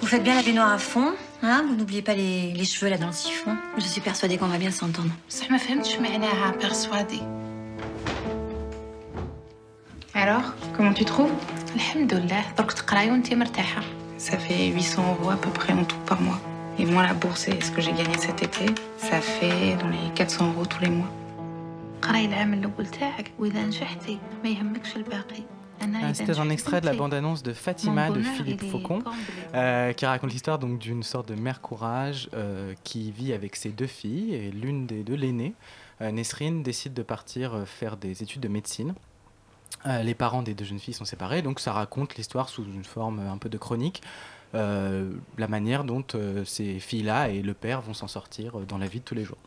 [0.00, 2.98] Vous faites bien la baignoire à fond, hein Vous n'oubliez pas les, les, cheveux là
[2.98, 3.56] dans le siphon.
[3.78, 5.10] Je suis persuadée qu'on va bien s'entendre.
[5.28, 5.82] Ça me fait me
[6.58, 7.22] persuadée.
[10.94, 11.32] tu trouves
[14.16, 16.38] Ça fait 800 euros à peu près en tout par mois.
[16.78, 20.12] Et moi, la bourse et ce que j'ai gagné cet été, ça fait dans les
[20.14, 21.10] 400 euros tous les mois.
[26.14, 29.02] C'était un extrait de la bande-annonce de Fatima de Philippe Faucon,
[29.54, 33.88] euh, qui raconte l'histoire d'une sorte de mère courage euh, qui vit avec ses deux
[33.88, 35.54] filles et l'une des deux, l'aînée,
[36.00, 38.94] euh, Nesrine, décide de partir euh, faire des études de médecine.
[39.86, 42.84] Euh, les parents des deux jeunes filles sont séparés, donc ça raconte l'histoire sous une
[42.84, 44.02] forme un peu de chronique,
[44.54, 48.86] euh, la manière dont euh, ces filles-là et le père vont s'en sortir dans la
[48.86, 49.38] vie de tous les jours.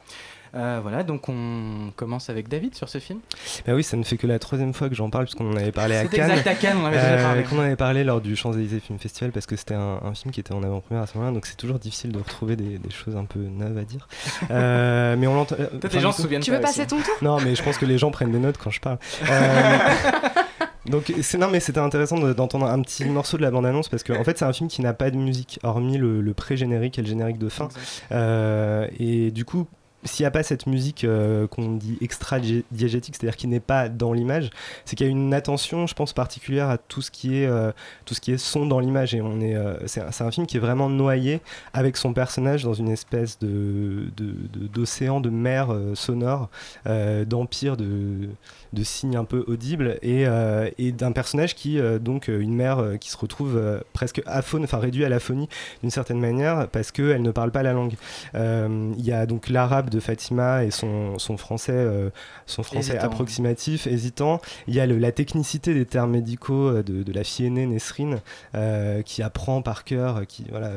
[0.57, 3.19] Euh, voilà, donc on commence avec David sur ce film.
[3.67, 5.71] Bah oui, ça ne fait que la troisième fois que j'en parle, puisqu'on en avait
[5.71, 6.31] parlé à Cannes.
[6.31, 7.43] exact, à Cannes, on en avait déjà parlé.
[7.43, 10.31] qu'on en avait parlé lors du Champs-Élysées Film Festival, parce que c'était un, un film
[10.33, 12.89] qui était en avant-première à ce moment-là, donc c'est toujours difficile de retrouver des, des
[12.89, 14.07] choses un peu neuves à dire.
[14.49, 15.55] Euh, mais on l'entend.
[15.59, 16.87] euh, Peut-être enfin, les gens du se coup- souviennent Tu veux pas passer aussi.
[16.89, 17.13] ton tour?
[17.21, 18.97] Non, mais je pense que les gens prennent des notes quand je parle.
[19.29, 19.77] Euh,
[20.85, 24.03] Donc c'est non mais c'était intéressant de- d'entendre un petit morceau de la bande-annonce parce
[24.03, 26.97] que en fait c'est un film qui n'a pas de musique hormis le, le pré-générique
[26.97, 27.67] et le générique de fin
[28.13, 29.67] Euh, et du coup
[30.07, 34.13] s'il n'y a pas cette musique euh, qu'on dit extra-diégétique, c'est-à-dire qui n'est pas dans
[34.13, 34.49] l'image,
[34.85, 37.71] c'est qu'il y a une attention, je pense, particulière à tout ce qui est, euh,
[38.05, 39.13] tout ce qui est son dans l'image.
[39.13, 41.41] Et on est, euh, c'est un, film qui est vraiment noyé
[41.73, 46.49] avec son personnage dans une espèce de, de- de- d'océan, de, mer sonore,
[46.85, 48.29] d'empire, de,
[48.73, 52.53] de signes un peu audibles, et, euh, et d'un personnage qui, euh, donc, euh, une
[52.55, 53.59] mère qui se retrouve
[53.93, 55.49] presque aphone, enfin réduit à l'aphonie
[55.81, 57.93] d'une certaine manière, parce qu'elle ne parle pas la langue.
[58.33, 61.85] Il y a donc l'arabe de Fatima et son, son français,
[62.45, 63.05] son français Hésitant.
[63.05, 64.41] approximatif, hésitant.
[64.67, 68.19] Il y a le- la technicité des termes médicaux de, de la fille aînée Nesrine,
[69.05, 70.71] qui apprend par cœur, qui voilà.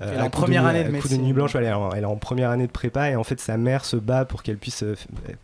[0.00, 1.22] Elle est en première année de médecine.
[1.22, 3.40] nuit blanche, elle, est en- elle est en première année de prépa et en fait
[3.40, 4.84] sa mère se bat pour qu'elle puisse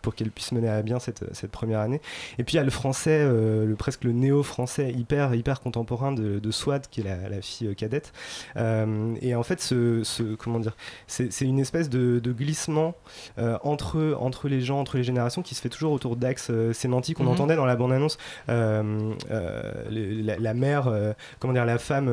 [0.02, 2.00] pour qu'elle puisse mener à bien cette, cette première année.
[2.38, 6.12] Et puis il y a le français, euh, le presque le néo-français hyper hyper contemporain
[6.12, 8.12] de, de Swad qui est la, la fille euh, cadette.
[8.56, 12.94] Euh, et en fait ce, ce- comment dire, c'est c'est une espèce de, de glissement
[13.62, 17.20] entre entre les gens, entre les générations qui se fait toujours autour d'axes sémantiques.
[17.20, 17.30] On Mhm.
[17.30, 20.92] entendait dans la bande-annonce la, la mère,
[21.38, 22.10] comment dire, la femme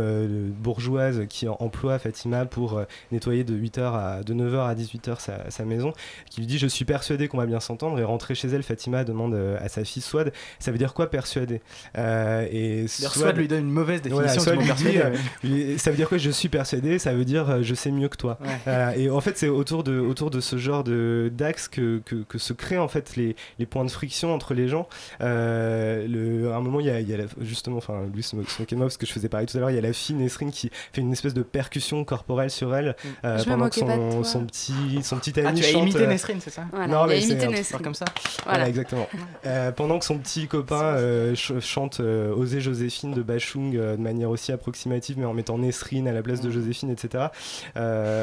[0.62, 5.66] bourgeoise qui emploie Fatima pour nettoyer de 8h à de 9h à 18h sa, sa
[5.66, 5.94] maison,
[6.30, 9.04] qui lui dit je suis persuadé qu'on va bien s'entendre et rentrer chez elle, Fatima
[9.04, 11.62] demande à sa fille Swad, ça veut dire quoi persuadé
[11.98, 14.98] Euh, Et D'ailleurs, Swad lui donne une mauvaise Voilà, définition Swad du mot lui dit,
[15.00, 16.18] euh, lui- ça veut dire quoi?
[16.18, 18.38] Je suis persuadé, ça veut dire euh, je sais mieux que toi.
[18.66, 19.00] Ouais.
[19.02, 22.38] Et en fait c'est autour de autour de ce genre de d'axe que, que, que
[22.38, 24.88] se créent en fait les, les points de friction entre les gens.
[25.22, 28.24] Euh, le, à un moment il y a, il y a la- justement, enfin lui
[28.24, 29.76] se mo- se moquait de moi parce que je faisais pareil tout à l'heure, il
[29.76, 33.38] y a la fille Nesrine qui fait une espèce de percussion corporelle sur elle euh,
[33.38, 36.00] Je me pendant que son, son petit son petit Ah, ami tu as chante, imité
[36.04, 36.64] euh, Nesrine, c'est ça?
[36.72, 37.82] Voilà, non, mais c'est imité Nesrine.
[37.82, 38.06] comme ça.
[38.44, 38.70] voilà, Voilà.
[38.70, 39.08] exactement.
[39.46, 43.96] Euh, pendant que son petit copain euh, ch- chante euh, Osez Joséphine de Bachung euh,
[43.98, 47.26] de manière aussi approximative, mais en mettant Nesrine à la place de Joséphine, etc.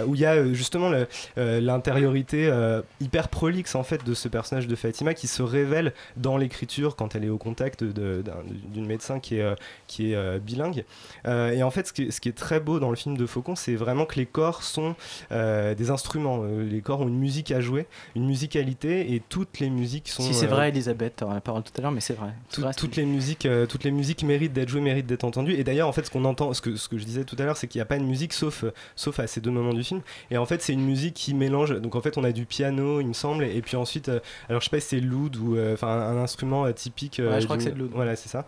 [0.07, 0.91] Où il y a justement
[1.37, 2.51] l'intériorité
[3.01, 7.14] hyper prolixe en fait de ce personnage de Fatima qui se révèle dans l'écriture quand
[7.14, 9.55] elle est au contact d'une médecin qui est,
[9.87, 10.85] qui est bilingue.
[11.27, 13.27] Et en fait, ce qui, est, ce qui est très beau dans le film de
[13.27, 14.95] Faucon, c'est vraiment que les corps sont
[15.31, 16.45] des instruments.
[16.45, 20.23] Les corps ont une musique à jouer, une musicalité, et toutes les musiques sont.
[20.23, 22.31] Si c'est vrai, Elisabeth, t'auras la parole tout à l'heure, mais c'est vrai.
[22.53, 25.55] tout- toutes les musiques, euh, toutes les musiques méritent d'être jouées, méritent d'être entendues.
[25.55, 27.45] Et d'ailleurs, en fait, ce qu'on entend, ce que, ce que je disais tout à
[27.45, 29.73] l'heure, c'est qu'il n'y a pas de musique sauf, euh, sauf à ces deux moments
[29.75, 30.01] du film.
[30.31, 31.81] Et en fait, c'est une musique qui mélange.
[31.81, 34.61] Donc en fait, on a du piano, il me semble, et puis ensuite, euh, alors
[34.61, 37.21] je sais pas si c'est l'oud ou enfin un, un instrument typique.
[37.25, 37.91] Ouais, je crois que c'est l'oud.
[37.93, 38.45] Voilà, c'est ça.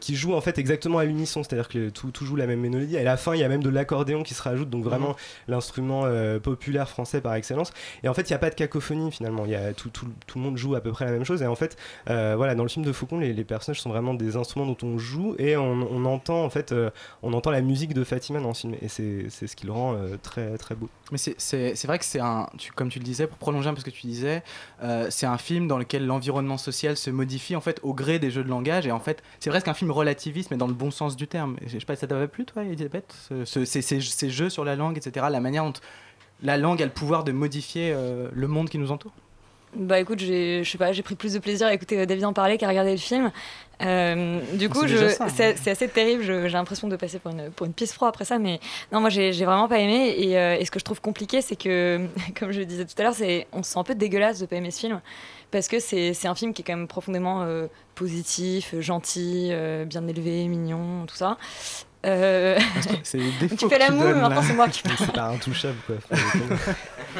[0.00, 2.96] Qui joue en fait exactement à l'unisson, c'est-à-dire que tout, tout joue la même mélodie.
[2.96, 5.10] Et à la fin, il y a même de l'accordéon qui se rajoute, donc vraiment
[5.10, 5.14] Mhm.
[5.48, 6.04] l'instrument
[6.42, 7.72] populaire français par excellence.
[8.02, 9.44] Et en fait, il n'y a pas de cacophonie finalement.
[9.44, 11.41] Il y a tout, tout, tout le monde joue à peu près la même chose.
[11.42, 11.76] Et en fait,
[12.08, 14.98] euh, voilà, dans le film de Faucon, les, personnages sont vraiment des instruments dont on
[14.98, 16.90] joue et on, entend en fait, euh,
[17.22, 18.74] on entend la musique de Fatima dans le film.
[18.80, 20.88] Et c'est ce qui le rend euh, très très beau.
[21.10, 23.84] Mais c'est- vrai que c'est un, comme tu le disais, pour prolonger un peu ce
[23.84, 24.42] que tu disais,
[25.10, 28.44] c'est un film dans lequel l'environnement social se modifie en fait au gré des jeux
[28.44, 31.16] de langage et en fait c'est presque un film relativiste mais dans le bon sens
[31.16, 31.56] du terme.
[31.66, 34.96] Je sais pas, ça t'avait plu toi, Elisabeth, ce- ce- ces, jeux sur la langue,
[34.96, 35.26] etc.
[35.30, 35.72] La manière dont
[36.42, 37.94] la langue a le pouvoir de modifier
[38.32, 39.12] le monde qui nous entoure?
[39.74, 42.26] Bah écoute, j'ai, je sais pas, j'ai pris plus de plaisir à écouter euh, David
[42.26, 43.30] en parler qu'à regarder le film.
[43.82, 45.28] Euh, du coup, C'est déjà ça, hein.
[45.56, 46.22] c'est, assez terrible.
[46.24, 48.60] j'ai l'impression de passer pour une, pour une pisse froide après ça, mais
[48.92, 50.14] non, moi j'ai, vraiment pas aimé.
[50.18, 52.06] Et, euh, et ce que je trouve compliqué, c'est que,
[52.38, 53.14] comme je le disais tout à l'heure,
[53.52, 55.00] on se sent un peu dégueulasse de pas aimer ce film
[55.50, 59.52] parce que c'est, c'est un film qui est quand même profondément euh, positif, gentil,
[59.86, 61.36] bien élevé, mignon, tout ça.
[62.04, 62.58] Euh,
[63.04, 65.12] C'est défauts tu fais que la tu moue, donnes, mais maintenant c'est moi qui C'est
[65.12, 65.96] pas intouchable quoi.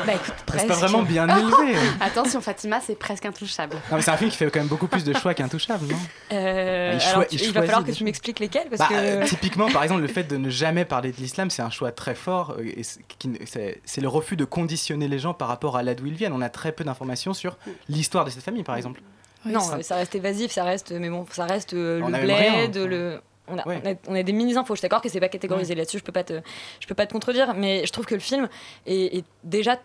[0.07, 0.69] Bah écoute, C'est presque.
[0.69, 1.77] pas vraiment bien élevé.
[2.01, 3.75] Attention, Fatima, c'est presque intouchable.
[3.91, 5.99] Non, mais c'est un film qui fait quand même beaucoup plus de choix qu'intouchable, non?
[6.33, 8.95] Euh, Il alors, il va falloir que tu m'expliques lesquels parce Bah, que.
[8.95, 11.93] euh, typiquement, par exemple, le fait de ne jamais parler de l'islam, c'est un choix
[11.93, 12.57] très fort.
[12.65, 13.01] et c'est-
[13.45, 16.33] c'est c'est le refus de conditionner les gens par rapport à là d'où ils viennent.
[16.33, 17.59] On a très peu d'informations sur
[17.91, 19.03] l'histoire de cette famille, par exemple.
[19.45, 23.21] non, euh, ça reste évasif, ça reste, mais bon, ça reste le rien, bled, le.
[23.49, 23.81] On a, Ouais.
[23.85, 26.05] on, a, on a des mini-infos, je suis d'accord que c'est pas catégorisé là-dessus, je
[26.05, 26.41] peux pas te,
[26.81, 28.49] je peux pas te contredire, mais je trouve que le film
[28.87, 29.81] est, est déjà,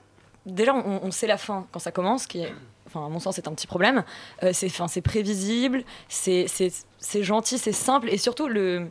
[0.45, 2.53] déjà on, on sait la fin quand ça commence, qui est,
[2.85, 4.03] enfin à mon sens c'est un petit problème,
[4.43, 8.87] Euh, c'est, enfin, c'est prévisible, c'est, c'est, c'est gentil, c'est simple, et surtout le,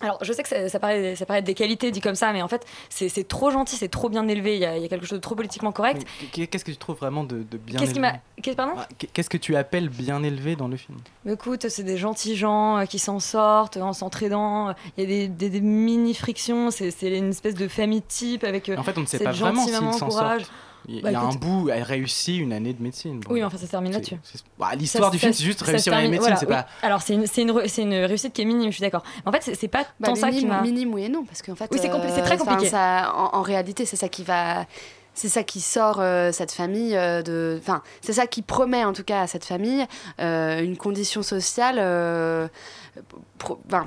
[0.00, 2.42] alors, je sais que ça, ça paraît, ça paraît des qualités dit comme ça, mais
[2.42, 4.54] en fait, c'est trop gentil, c'est trop bien élevé.
[4.56, 6.04] Il y, a, il y a quelque chose de trop politiquement correct.
[6.32, 8.74] Qu'est-ce que tu trouves vraiment de, de bien Qu'est-ce Pardon?
[8.76, 10.98] Ah, Qu'est-ce que tu appelles bien élevé dans le film?
[11.24, 14.74] Mais Écoute, c'est des gentils gens euh, qui s'en sortent en s'entraidant.
[14.98, 16.70] Il y a des, des- des mini-frictions.
[16.70, 18.68] C'est c'est une espèce de famille type avec.
[18.68, 20.50] euh, En fait, on ne sait pas vraiment s'ils s'en sortent.
[20.88, 23.20] Il y, Bah, il y a un bout, elle réussit une année de médecine.
[23.20, 23.32] Bon.
[23.32, 24.16] Oui, mais enfin, ça se termine là-dessus.
[24.58, 26.60] bah, L'histoire Ça- du film, ça- c'est juste réussir une année de termine- médecine, voilà,
[26.64, 26.76] c'est oui.
[26.80, 26.86] pas.
[26.86, 27.42] Alors, c'est une, c'est
[27.82, 29.02] une, une réussite qui est minime, je suis d'accord.
[29.24, 30.60] En fait, c'est- pas Bah, tant ça qui minime, m'a.
[30.62, 32.68] minime, oui et non, parce qu'en fait, Oui, c'est euh, très compliqué.
[32.68, 34.66] ça- en, en réalité, c'est ça qui va.
[35.14, 37.56] C'est ça qui sort euh, cette famille euh, de.
[37.60, 39.86] Enfin, c'est ça qui promet en tout cas à cette famille
[40.20, 41.78] euh, une condition sociale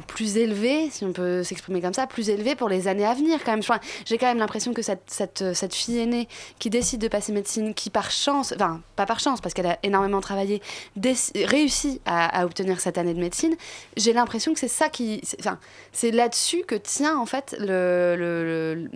[0.07, 3.39] plus élevée, si on peut s'exprimer comme ça, plus élevée pour les années à venir
[3.43, 3.61] quand même.
[4.05, 6.28] J'ai quand même l'impression que cette, cette, cette fille aînée
[6.59, 9.78] qui décide de passer médecine, qui par chance, enfin pas par chance parce qu'elle a
[9.84, 10.61] énormément travaillé,
[11.36, 13.55] réussit à, obtenir cette année de médecine,
[13.95, 15.21] j'ai l'impression que c'est ça qui.
[15.39, 15.59] Enfin,
[15.91, 18.88] c'est là-dessus que tient en fait le-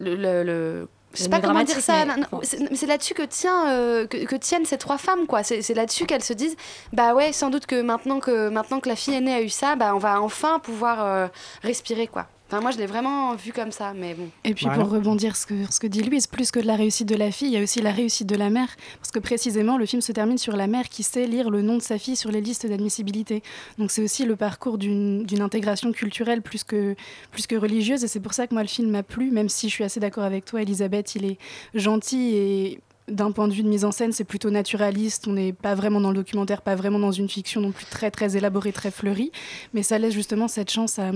[0.00, 2.40] le- je sais pas comment dire ça, mais- non, non,
[2.74, 5.42] c'est là-dessus que, tient, euh, que, que tiennent ces trois femmes, quoi.
[5.42, 6.56] C'est c'est là-dessus qu'elles se disent,
[6.92, 9.76] bah ouais, sans doute que maintenant que, maintenant que la fille aînée a eu ça,
[9.76, 11.26] bah on va enfin pouvoir euh,
[11.62, 12.26] respirer, quoi.
[12.48, 14.28] Enfin, moi, je l'ai vraiment vu comme ça, mais bon.
[14.44, 14.80] Et puis Voilà.
[14.82, 17.32] pour rebondir ce que, ce que dit Louise, plus que de la réussite de la
[17.32, 18.68] fille, il y a aussi la réussite de la mère.
[19.00, 21.76] Parce que précisément, le film se termine sur la mère qui sait lire le nom
[21.76, 23.42] de sa fille sur les listes d'admissibilité.
[23.78, 26.94] Donc c'est aussi le parcours d'une intégration culturelle plus que,
[27.32, 28.04] plus que religieuse.
[28.04, 29.98] Et c'est pour ça que moi, le film m'a plu, même si je suis assez
[29.98, 31.38] d'accord avec toi, Elisabeth, il est
[31.74, 35.26] gentil et d'un point de vue de mise en scène, c'est plutôt naturaliste.
[35.28, 38.10] On n'est pas vraiment dans le documentaire, pas vraiment dans une fiction non plus très
[38.10, 39.30] très élaborée, très fleurie.
[39.74, 41.10] Mais ça laisse justement cette chance à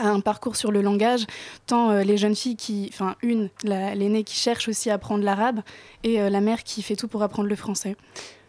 [0.00, 1.26] à un parcours sur le langage,
[1.66, 5.24] tant euh, les jeunes filles qui, enfin une, la- l'aînée qui cherche aussi à apprendre
[5.24, 5.60] l'arabe,
[6.02, 7.96] et euh, la mère qui fait tout pour apprendre le français.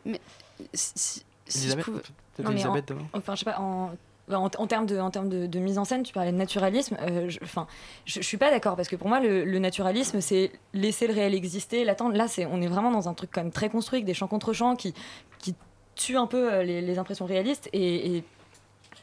[0.06, 0.20] Mais
[0.74, 2.02] si, si je pouvais-
[2.44, 2.74] Non, mais en-.
[3.14, 3.92] Enfin, je sais pas, en,
[4.32, 6.98] en, en termes, de, en termes de, de mise en scène, tu parlais de naturalisme.
[7.02, 7.68] euh, je, enfin,
[8.06, 11.14] je, je suis pas d'accord parce que pour moi, le, le naturalisme, c'est laisser le
[11.14, 12.16] réel exister, l'attendre.
[12.16, 14.28] Là, c'est, on est vraiment dans un truc quand même très construit, avec des chants
[14.28, 14.94] contre chants qui,
[15.40, 15.54] qui
[15.96, 17.70] tuent un peu les, les impressions réalistes.
[17.74, 18.24] Et, et-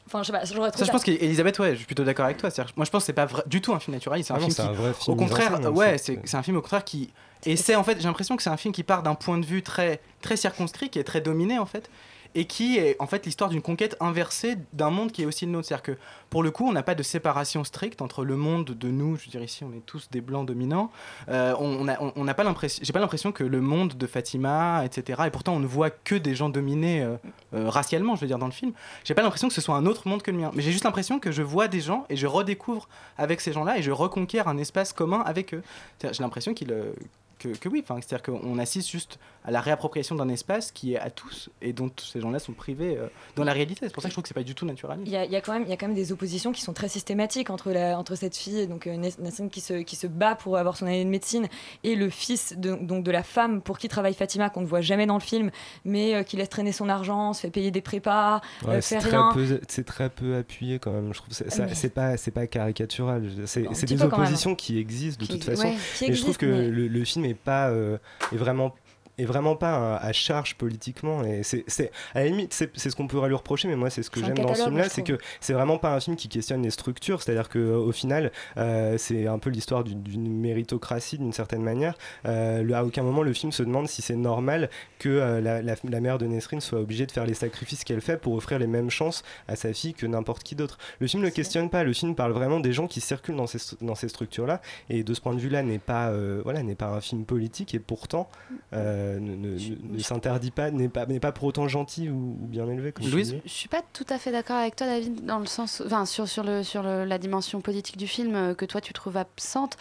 [0.07, 2.24] enfin, je sais pas, j'aurais trouvé Ça, je pense qu'Elisabeth, ouais, je suis plutôt d'accord
[2.26, 2.51] avec toi.
[2.76, 4.28] Moi, je pense que c'est pas vrai- du tout un film naturaliste.
[4.28, 6.57] C'est un Ah film c'est qui, un vrai film au contraire, ouais, c'est un film
[6.57, 7.11] au contraire qui
[7.47, 7.76] essaie.
[7.76, 10.01] En fait, j'ai l'impression que c'est un film qui part d'un point de vue très,
[10.20, 11.91] très circonscrit, qui est très dominé en fait,
[12.35, 15.53] et qui est en fait l'histoire d'une conquête inversée d'un monde qui est aussi le
[15.53, 15.68] nôtre.
[15.68, 15.99] C'est-à-dire que
[16.31, 19.24] pour le coup, on n'a pas de séparation stricte entre le monde de nous, je
[19.24, 20.91] veux dire ici, on est tous des blancs dominants.
[21.29, 25.22] Euh, on n'a pas l'impression, j'ai pas l'impression que le monde de Fatima, etc.
[25.26, 27.16] Et pourtant, on ne voit que des gens dominés euh,
[27.55, 28.72] euh, racialement, je veux dire dans le film.
[29.05, 30.85] J'ai pas l'impression que ce soit un autre monde que le mien, mais j'ai juste
[30.85, 34.41] l'impression que je vois des gens et je redécouvre avec ces gens-là et je reconquiers
[34.41, 35.62] un espace commun avec eux.
[36.03, 36.93] J'ai l'impression qu'il euh,
[37.39, 40.99] que, que oui, enfin, c'est-à-dire qu'on assiste juste à la réappropriation d'un espace qui est
[40.99, 43.80] à tous et dont ces gens-là sont privés euh, dans la réalité.
[43.86, 45.07] C'est pour ça que je trouve que c'est pas du tout naturaliste.
[45.07, 46.53] Il y, a, il y a quand même, il y a quand même des oppositions
[46.53, 49.74] qui sont très systématiques entre, la, entre cette fille, donc euh, Nas- Nassim, qui se,
[49.82, 51.49] qui se bat pour avoir son année de médecine,
[51.84, 54.80] et le fils de, donc de la femme pour qui travaille Fatima, qu'on ne voit
[54.80, 55.51] jamais dans le film,
[55.84, 58.97] mais euh, qui laisse traîner son argent, se fait payer des prépas, Ouais, euh, c'est
[59.01, 59.30] fait très, rien.
[59.32, 61.12] peu, c'est très peu appuyé quand même.
[61.14, 63.22] Je trouve que c'est- ça- Mais- c'est pas, c'est pas caricatural.
[63.47, 65.68] C'est des oppositions qui existent de Qui- toute façon.
[65.68, 67.99] ouais, qui et je trouve que mais- le, le film est pas euh,
[68.33, 68.74] vraiment
[69.19, 73.29] est vraiment pas à charge politiquement et c'est à la limite c'est ce qu'on pourrait
[73.29, 75.03] lui reprocher mais moi c'est ce que j'aime dans ce catalogue, film là je c'est
[75.03, 77.93] que c'est vraiment pas un film qui questionne les structures c'est à dire que au
[77.93, 81.95] final euh, c'est un peu l'histoire d'une- méritocratie d'une certaine manière.
[82.27, 85.62] Euh, le- à aucun moment le film se demande si c'est normal que euh, la,
[85.62, 88.59] la- la mère de Nesrine soit obligée de faire les sacrifices qu'elle fait pour offrir
[88.59, 90.79] les mêmes chances à sa fille que n'importe qui d'autre.
[91.01, 93.59] Le film ne questionne pas le film parle vraiment des gens qui circulent dans ces,
[93.81, 94.61] dans ces structures là
[94.91, 96.12] et de ce point de vue là n'est pas
[96.45, 98.29] voilà n'est pas un film politique et pourtant
[98.73, 102.37] euh, ne, ne- ne- ne s'interdit pas n'est pas n'est pas pour autant gentil ou,
[102.43, 103.37] ou bien élevé comme Louise.
[103.45, 106.29] Je suis pas tout à fait d'accord avec toi, David, dans le sens, enfin, sur,
[106.29, 109.77] sur, le, sur le- la dimension politique du film euh, que toi tu trouves absente.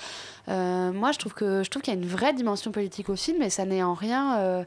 [0.49, 3.15] Euh, moi, je trouve que je trouve qu'il y a une vraie dimension politique au
[3.15, 4.63] film, et ça n'est en rien euh,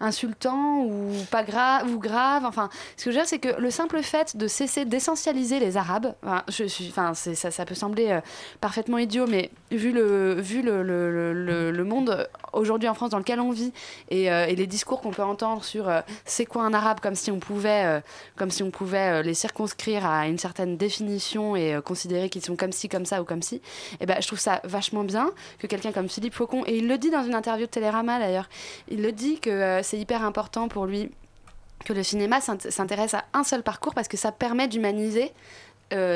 [0.00, 2.44] insultant ou pas grave ou grave.
[2.44, 5.76] Enfin, ce que je veux dire, c'est que le simple fait de cesser d'essentialiser les
[5.76, 8.20] Arabes, enfin, je suis, enfin, c'est- ça, ça peut sembler euh,
[8.60, 13.10] parfaitement idiot, mais vu le vu le, le, le- le- le monde aujourd'hui en France
[13.10, 13.72] dans lequel on vit
[14.10, 17.14] et, euh, et les discours qu'on peut entendre sur euh, c'est quoi un arabe comme
[17.14, 18.00] si on pouvait euh,
[18.36, 22.72] comme si on pouvait les circonscrire à une certaine définition et considérer qu'ils sont comme
[22.72, 23.60] ci comme ça ou comme ci
[24.00, 26.98] et ben je trouve ça vachement bien que quelqu'un comme Philippe Faucon et il le
[26.98, 28.48] dit dans une interview de Télérama d'ailleurs
[28.88, 31.10] il le dit que c'est hyper important pour lui
[31.84, 35.32] que le cinéma s'int- s'intéresse à un seul parcours parce que ça permet d'humaniser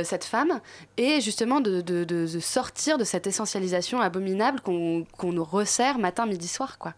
[0.04, 0.60] cette femme
[0.96, 6.78] et justement de, sortir de cette essentialisation abominable qu'on qu'on nous resserre matin, midi, soir.
[6.78, 6.94] quoi.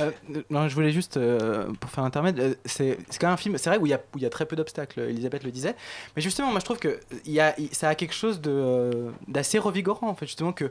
[0.00, 0.10] Euh,
[0.50, 3.70] non, je voulais juste, euh, pour faire intermède, euh, c'est quand même un film, c'est
[3.70, 5.74] vrai, où il y y a très peu d'obstacles, Elisabeth le disait,
[6.16, 10.08] mais justement, moi je trouve que y a, ça a quelque chose de, d'assez revigorant,
[10.08, 10.70] en fait, justement, que,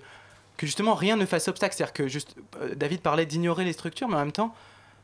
[0.58, 1.76] que justement rien ne fasse obstacle.
[1.76, 2.36] C'est-à-dire que juste,
[2.76, 4.54] David parlait d'ignorer les structures, mais en même temps,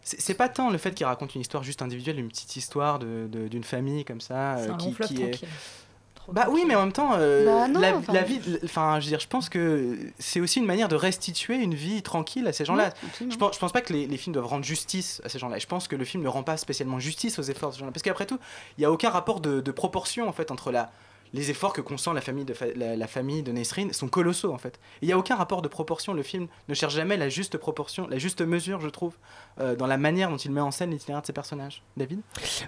[0.01, 3.27] c'est pas tant le fait qu'il raconte une histoire juste individuelle, une petite histoire de-
[3.31, 4.77] de- d'une famille comme ça, un
[5.07, 5.31] qui est.
[6.31, 9.05] Bah oui, mais en même temps, euh, Bah non, la, enfin, la vie, enfin, je
[9.05, 12.53] veux dire, je pense que c'est aussi une manière de restituer une vie tranquille à
[12.53, 12.93] ces gens-là.
[13.29, 15.57] Je, pense, je pense pas que les, les films doivent rendre justice à ces gens-là.
[15.59, 17.91] Je pense que le film ne rend pas spécialement justice aux efforts de ces gens-là.
[17.91, 18.39] Parce qu'après tout,
[18.77, 20.91] il n'y a aucun rapport de, de proportion en fait entre la,
[21.33, 24.57] les efforts que consent la famille de, fa- la, famille de Nesrine sont colossaux en
[24.57, 24.79] fait.
[25.01, 26.13] Il n'y a aucun rapport de proportion.
[26.13, 29.15] Le film ne cherche jamais la juste proportion, la juste mesure, je trouve,
[29.59, 31.81] euh, dans la manière dont il met en scène l'itinéraire de ses personnages.
[31.97, 32.21] David?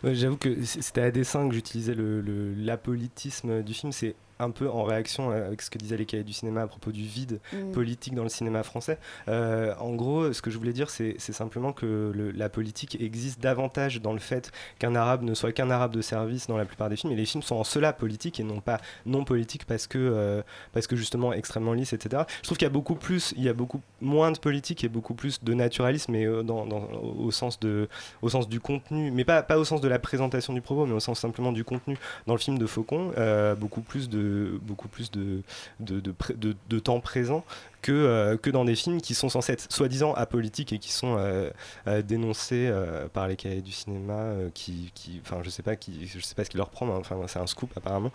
[0.03, 3.91] J'avoue que c'était à dessein que j'utilisais le, le- l'apolitisme du film.
[4.39, 7.03] Un peu en réaction avec ce que disaient les cahiers du cinéma à propos du
[7.03, 7.71] vide Mm.
[7.71, 8.97] politique dans le cinéma français.
[9.27, 13.39] Euh, en gros, ce que je voulais dire, c'est simplement que le- la politique existe
[13.41, 16.89] davantage dans le fait qu'un arabe ne soit qu'un arabe de service dans la plupart
[16.89, 17.13] des films.
[17.13, 20.41] Et les films sont en cela politiques et non pas non politiques parce que, euh,
[20.73, 22.23] parce que justement extrêmement lisses, etc.
[22.39, 24.89] Je trouve qu'il y a beaucoup plus, il y a beaucoup moins de politique et
[24.89, 26.87] beaucoup plus de naturalisme, mais euh, dans, dans-
[27.19, 27.87] au, sens de,
[28.21, 30.93] au sens du contenu, mais pas, pas au sens de la présentation du propos, mais
[30.93, 34.24] au sens simplement du contenu dans le film de Faucon, euh, beaucoup plus de,
[34.61, 37.45] beaucoup plus de, temps présent
[37.85, 41.17] que, euh, que dans des films qui sont censés être soi-disant apolitiques et qui sont
[41.19, 41.51] euh,
[41.85, 42.73] euh, dénoncés
[43.13, 46.49] par les cahiers du cinéma, qui, enfin, je sais pas qui, je sais pas ce
[46.49, 48.11] qui leur prend, enfin, c'est un scoop apparemment,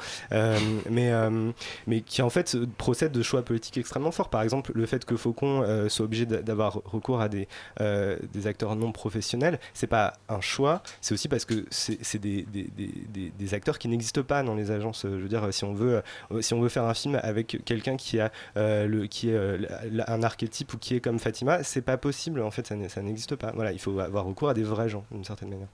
[0.91, 1.13] mais,
[1.87, 4.29] mais qui en fait procède de choix politiques extrêmement forts.
[4.29, 7.47] Par exemple, le fait que Faucon soit obligé d'a- d'avoir recours à des,
[8.47, 13.79] acteurs non professionnels, c'est pas un choix, c'est aussi parce que c'est des, des, acteurs
[13.79, 15.03] qui n'existent pas dans les agences.
[15.05, 16.03] Je veux dire, si on veut,
[16.41, 19.60] si on veut faire un film avec quelqu'un qui a le, qui est
[20.07, 22.41] un archétype ou qui est comme Fatima, c'est pas possible.
[22.41, 23.53] En fait, ça n'existe pas.
[23.55, 25.69] Voilà, il faut avoir recours à des vrais gens d'une certaine manière.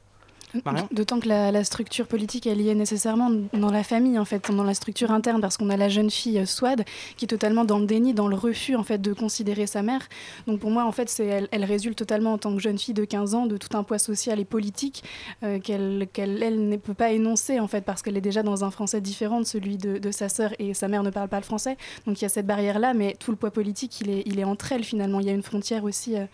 [0.93, 4.51] D'autant que la, la structure politique, elle y est nécessairement dans la famille, en fait,
[4.51, 6.85] dans la structure interne, parce qu'on a la jeune fille euh, Swad
[7.17, 10.09] qui est totalement dans le déni, dans le refus, en fait, de considérer sa mère.
[10.47, 13.05] Donc pour moi, en fait, elle, elle résulte totalement en tant que jeune fille de
[13.05, 15.05] 15 ans de tout un poids social et politique
[15.43, 18.65] euh, qu'elle, qu'elle elle, ne peut pas énoncer, en fait, parce qu'elle est déjà dans
[18.65, 21.39] un français différent de celui de, de sa sœur et sa mère ne parle pas
[21.39, 21.77] le français.
[22.07, 24.45] Donc il y a cette barrière-là, mais tout le poids politique, il est, il est
[24.45, 25.21] entre elles, finalement.
[25.21, 26.27] Il y a une frontière aussi euh,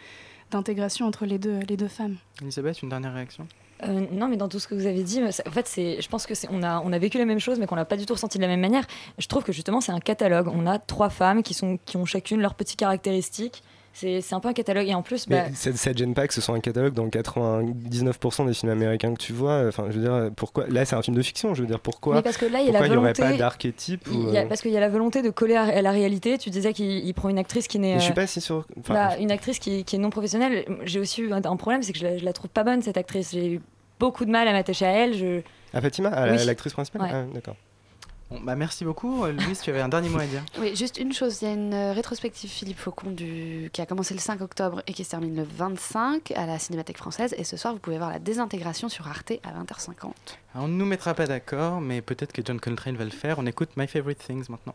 [0.50, 2.16] d'intégration entre les deux, les deux femmes.
[2.40, 3.46] Elisabeth, une dernière réaction?
[3.84, 6.26] Euh, non, mais dans tout ce que vous avez dit, en fait, c'est, je pense
[6.26, 8.06] que c'est, on a, on a vécu les mêmes choses, mais qu'on l'a pas du
[8.06, 8.84] tout ressenti de la même manière.
[9.18, 10.48] Je trouve que justement, c'est un catalogue.
[10.54, 13.62] On a trois femmes qui sont, qui ont chacune leurs petites caractéristiques.
[13.94, 14.88] C'est, c'est un peu un catalogue.
[14.88, 16.94] Et en plus, bah, Mais ça, ça te gêne pas que ce soit un catalogue
[16.94, 20.96] dans 99% des films américains que tu vois Enfin, je veux dire, pourquoi Là, c'est
[20.96, 21.54] un film de fiction.
[21.54, 23.32] Je veux dire, pourquoi Mais parce que là, il y a la aurait volonté- pas
[23.36, 25.64] d'archétype ou, il y a- euh, parce qu'il y a la volonté de coller à,
[25.64, 26.38] à la réalité.
[26.38, 27.96] Tu disais qu'il il prend une actrice qui n'est.
[27.98, 28.66] Je suis euh, pas si sûr.
[28.80, 30.64] Enfin, bah, une actrice qui, qui est non professionnelle.
[30.84, 32.80] J'ai aussi eu un, un problème, c'est que je la, je la trouve pas bonne
[32.82, 33.32] cette actrice.
[33.32, 33.60] J'ai eu
[34.02, 35.14] beaucoup de mal à m'attacher à elle.
[35.16, 35.42] Je...
[35.72, 36.44] Ah, Fatima, à Oui.
[36.44, 37.08] l'actrice principale Ouais.
[37.12, 37.56] Ah, D'accord.
[38.30, 39.24] Bon, bah, merci beaucoup.
[39.24, 40.42] Euh, Louise, tu avais un dernier mot à dire.
[40.58, 43.70] Oui, juste une chose, il y a une euh, rétrospective Philippe Faucon du...
[43.72, 46.96] qui a commencé le 5 octobre et qui se termine le 25 à la Cinémathèque
[46.96, 47.34] française.
[47.38, 49.92] Et ce soir, vous pouvez voir la désintégration sur Arte à 20h50.
[50.54, 53.38] Alors, on ne nous mettra pas d'accord, mais peut-être que John Coltrane va le faire.
[53.38, 54.74] On écoute My Favorite Things maintenant.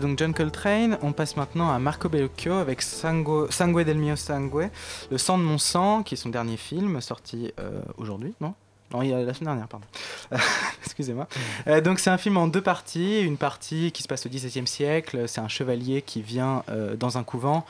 [0.00, 0.98] Donc John Coltrane.
[1.02, 4.70] On passe maintenant à Marco Bellocchio avec Sangue, Sangue del mio sangue,
[5.10, 8.54] Le sang de mon sang, qui est son dernier film sorti euh, aujourd'hui, non?
[8.92, 9.86] Non, il y a la semaine dernière, pardon.
[10.84, 11.26] Excusez-moi.
[11.66, 13.20] Euh, donc c'est un film en deux parties.
[13.22, 15.28] Une partie qui se passe au XVIIe siècle.
[15.28, 17.64] C'est un chevalier qui vient euh, dans un couvent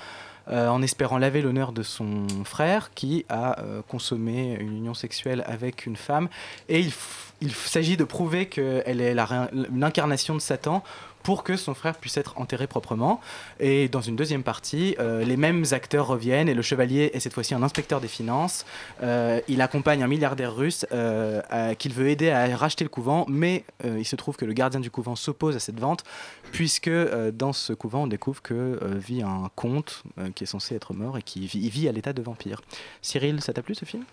[0.48, 3.56] en espérant laver l'honneur de son frère qui a
[3.88, 6.28] consommé une union sexuelle avec une femme.
[6.68, 6.92] Et il,
[7.40, 10.82] il s'agit de prouver qu'elle est l'incarnation de Satan
[11.26, 13.20] pour que son frère puisse être enterré proprement.
[13.58, 17.32] Et dans une deuxième partie, euh, les mêmes acteurs reviennent et le chevalier est cette
[17.32, 18.64] fois-ci un inspecteur des finances.
[19.02, 23.64] Euh, il accompagne un milliardaire russe euh, qu'il veut aider à racheter le couvent, mais
[23.84, 26.04] il se trouve que le gardien du couvent s'oppose à cette vente,
[26.52, 26.90] puisque
[27.32, 30.04] dans ce couvent, on découvre que vit un comte
[30.36, 32.60] qui est censé être mort et qui vit, vit à l'état de vampire.
[33.02, 34.04] Cyril, ça t'a plu ce film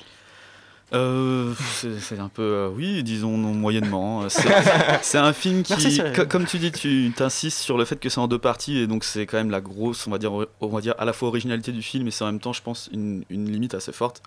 [0.94, 1.54] Euh,
[2.00, 4.30] c'est un peu, euh, oui, disons non, moyennement.
[4.30, 4.48] C'est
[5.02, 8.20] c'est un film qui, Merci, comme tu dis, tu t'insistes sur le fait que c'est
[8.20, 10.32] en deux parties et donc c'est quand même la grosse, on va dire,
[10.62, 12.62] on va dire à la fois originalité du film et c'est en même temps, je
[12.62, 14.22] pense, une, une limite assez forte.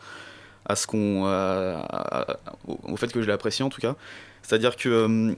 [0.69, 1.25] à ce qu'on,
[2.67, 3.95] au, fait que je l'ai apprécié en tout cas.
[4.47, 5.35] C'est-à-dire que euh,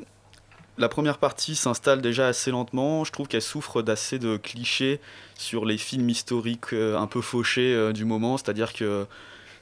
[0.76, 3.04] la première partie s'installe déjà assez lentement.
[3.04, 5.00] Je trouve qu'elle souffre d'assez de clichés
[5.34, 8.36] sur les films historiques euh, un peu fauchés euh, du moment.
[8.36, 9.06] C'est-à-dire que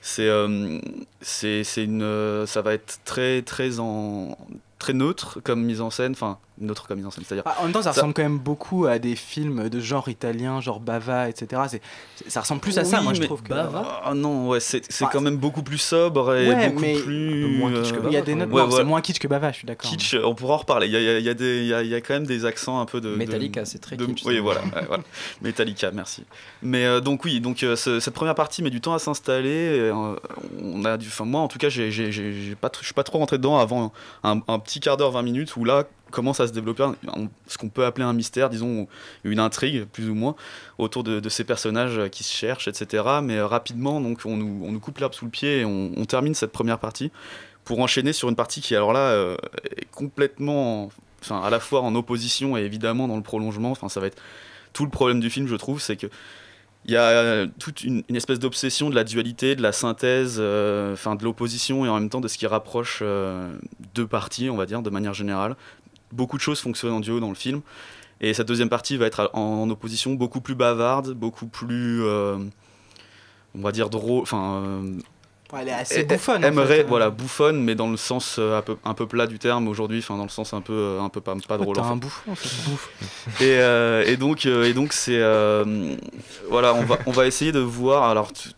[0.07, 0.79] c'est, euh,
[1.21, 4.39] c'est, une, euh, ça va être très, très en,
[4.79, 6.13] très neutre comme mise en scène.
[6.13, 6.39] Enfin,
[6.89, 7.25] comme mise en scène.
[7.27, 7.43] C'est-à-dire.
[7.47, 10.61] Ah, en même temps, ça, ressemble quand même beaucoup à des films de genre italien,
[10.61, 11.63] genre Bava, etc.
[11.69, 11.83] C'est,
[12.17, 13.43] c'est- ça ressemble plus à ça, Oui, moi, je trouve.
[13.43, 13.53] Que...
[13.53, 16.95] Ah non, ouais, c'est, c'est Enfin, quand même beaucoup plus sobre et Ouais, beaucoup mais-
[17.01, 17.45] plus.
[17.45, 18.85] Un peu moins kitsch que euh, Bava, Il y a des notes- ouais, non, c'est
[18.85, 19.91] moins kitsch que Bava, je suis d'accord.
[19.91, 20.87] Kitsch, on pourra en reparler.
[20.87, 21.95] Il y a, il y a- il y a des- il y a- il y
[21.95, 23.11] a quand même des accents un peu de.
[23.11, 25.03] de- Metallica, c'est très de- kitsch, Oui, voilà, ouais, voilà.
[25.43, 26.25] Metallica, merci.
[26.63, 29.47] Mais euh, donc, oui, donc euh, ce- cette première partie met du temps à s'installer.
[29.47, 30.15] et, euh,
[30.63, 32.87] on a du, enfin, moi, en tout cas, j'ai, j'ai, j'ai- j'ai pas, tr- je
[32.87, 33.93] suis pas trop rentré dedans avant
[34.25, 36.85] un, un petit quart d'heure, 20 minutes, où là commence à se développer
[37.47, 38.87] ce qu'on peut appeler un mystère, disons,
[39.25, 40.37] une intrigue, plus ou moins,
[40.79, 43.05] autour de, ces personnages qui se cherchent, etc.
[43.23, 46.05] Mais euh, rapidement, donc, on nous, on nous coupe l'herbe sous le pied et on,
[46.07, 47.11] termine cette première partie
[47.65, 49.37] pour enchaîner sur une partie qui, alors là, euh,
[49.77, 50.89] est complètement,
[51.21, 53.73] enfin, à la fois en opposition et évidemment dans le prolongement.
[53.73, 54.23] Enfin, ça va être
[54.73, 56.07] tout le problème du film, je trouve, c'est que
[56.85, 60.41] il y a euh, toute une, espèce d'obsession de la dualité, de la synthèse,
[60.93, 63.03] enfin de l'opposition et en même temps de ce qui rapproche
[63.95, 65.57] deux parties, on va dire, de manière générale.
[66.17, 67.61] Beaucoup de choses fonctionnent en duo dans le film.
[68.21, 72.39] Et cette deuxième partie va être en, en opposition beaucoup plus bavarde, beaucoup plus, euh,
[73.55, 74.63] on va dire, drôle, enfin...
[74.65, 74.99] euh,
[75.59, 76.87] elle est assez elle- bouffonne, en Aimerait, fait, euh.
[76.89, 79.99] voilà, bouffonne, mais dans le sens euh, un, peu, un peu plat du terme aujourd'hui,
[80.01, 81.77] enfin dans le sens un peu, euh, un peu pas, pas Oh, drôle.
[81.77, 83.45] t'es en un bouffon, en.
[83.45, 85.21] Et, euh, et donc, et donc c'est,
[86.51, 88.05] voilà, on va, on va essayer de voir.
[88.05, 88.49] Alors, tu-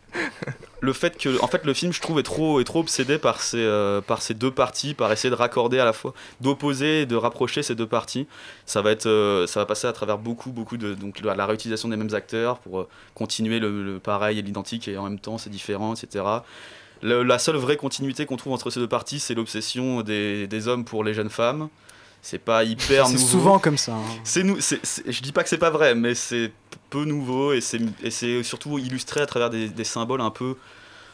[0.80, 3.58] le fait que, en fait, le film, je trouve, est trop, trop obsédé par ces,
[3.58, 7.16] euh, par ces deux parties, par essayer de raccorder à la fois, d'opposer et de
[7.16, 8.26] rapprocher ces deux parties.
[8.66, 11.88] Ça va être, euh, ça va passer à travers beaucoup, beaucoup de, donc la réutilisation
[11.88, 15.50] des mêmes acteurs pour euh, continuer le, pareil et l'identique et en même temps c'est
[15.50, 16.24] différent, etc.
[17.02, 20.84] La seule vraie continuité qu'on trouve entre ces deux parties, c'est l'obsession des, des hommes
[20.84, 21.68] pour les jeunes femmes.
[22.22, 23.26] C'est pas hyper C'est nouveau.
[23.26, 24.02] souvent comme ça, hein.
[24.24, 24.60] C'est nous.
[24.60, 26.52] c'est- c'est- je dis pas que c'est pas vrai, mais c'est
[26.90, 30.56] peu nouveau et c'est et c'est surtout illustré à travers des, des symboles un peu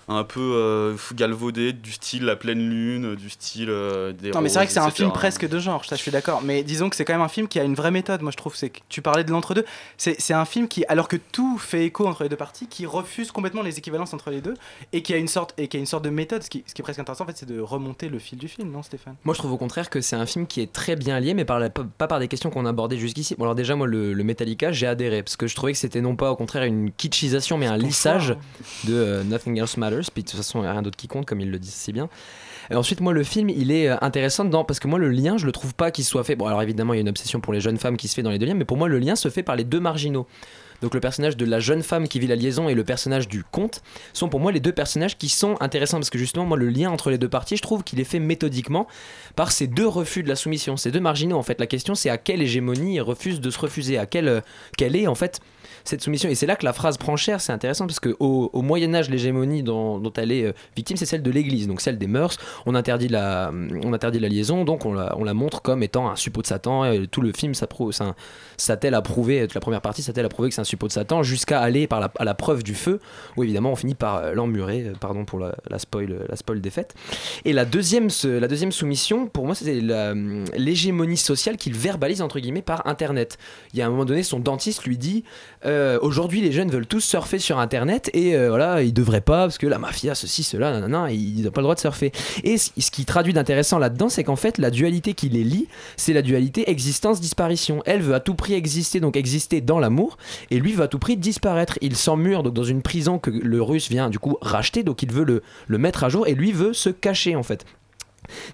[0.08, 4.48] un peu euh, galvaudés du style la pleine lune, du style euh, des Non mais
[4.48, 6.42] c'est vrai que c'est un film presque de genre, ça je suis d'accord.
[6.42, 8.36] Mais disons que c'est quand même un film qui a une vraie méthode, moi je
[8.36, 8.54] trouve.
[8.56, 9.64] C'est que tu parlais de l'entre-deux.
[9.96, 12.86] C'est c'est un film qui, alors que tout fait écho entre les deux parties, qui
[12.86, 14.54] refuse complètement les équivalences entre les deux
[14.92, 16.42] et qui a une sorte, et qui a une sorte de méthode.
[16.42, 18.48] Ce qui, ce qui est presque intéressant en fait, c'est de remonter le fil du
[18.48, 19.16] film, non Stéphane?
[19.24, 21.44] Moi, je trouve au contraire que c'est un film qui est très bien lié, mais
[21.44, 23.34] par la- pas par des questions qu'on a abordées jusqu'ici.
[23.36, 26.00] Bon, alors déjà, moi, le, le Metallica, j'ai adhéré, parce que je trouvais que c'était
[26.00, 28.36] non pas au contraire une kitschisation, mais un lissage
[28.84, 31.26] de euh, Nothing Else Matters, de toute façon, il n'y a rien d'autre qui compte,
[31.26, 32.08] comme ils le disent si bien.
[32.72, 35.46] Ensuite, moi, le film, il est euh, intéressant dedans, parce que moi, le lien, je
[35.46, 36.36] le trouve pas qu'il soit fait.
[36.36, 38.22] Bon, alors évidemment, il y a une obsession pour les jeunes femmes qui se fait
[38.22, 40.26] dans les deux liens, mais pour moi, le lien se fait par les deux marginaux.
[40.82, 43.42] Donc le personnage de la jeune femme qui vit la liaison et le personnage du
[43.42, 43.82] comte
[44.12, 46.90] sont pour moi les deux personnages qui sont intéressants parce que justement moi le lien
[46.90, 48.86] entre les deux parties je trouve qu'il est fait méthodiquement
[49.36, 51.58] par ces deux refus de la soumission, ces deux marginaux en fait.
[51.58, 54.40] La question c'est à quelle hégémonie ils refusent de se refuser, à quelle, euh,
[54.76, 55.40] quelle est en fait
[55.84, 56.28] cette soumission.
[56.28, 59.10] Et c'est là que la phrase prend cher, c'est intéressant parce qu'au au Moyen Âge
[59.10, 62.36] l'hégémonie dont, elle est euh, victime c'est celle de l'Église, donc celle des mœurs.
[62.66, 66.08] On interdit la, on interdit la liaison, donc on la, on la montre comme étant
[66.08, 66.84] un suppôt de Satan.
[67.10, 70.64] Tout le film s'attelle à prouver, la première partie s'attelle à prouver que c'est un
[70.64, 73.00] suppôt de Satan, jusqu'à aller par la, à la preuve du feu,
[73.36, 76.94] où évidemment on finit par euh, l'emmurer, euh, pardon pour la, spoil, la spoil fêtes.
[77.44, 79.80] Et la deuxième, la deuxième soumission, pour moi, c'était
[80.56, 83.38] l'hégémonie sociale qu'il verbalise entre guillemets par Internet.
[83.72, 85.24] Il y a un moment donné, son dentiste lui dit
[86.02, 89.58] aujourd'hui les jeunes veulent tous surfer sur Internet et euh, voilà, ils devraient pas parce
[89.58, 92.12] que la mafia, ceci, cela, nanana, ils n'ont pas le droit de surfer.
[92.42, 95.68] Et ce ce qui traduit d'intéressant là-dedans, c'est qu'en fait, la dualité qui les lie,
[95.96, 97.82] c'est la dualité existence-disparition.
[97.86, 100.18] Elle veut à tout prix exister, donc exister dans l'amour,
[100.50, 101.78] et lui veut à tout prix disparaître.
[101.80, 105.12] Il s'emmure donc dans une prison que le russe vient du coup racheter, donc il
[105.12, 107.64] veut le, le mettre à jour, et lui veut se cacher en fait.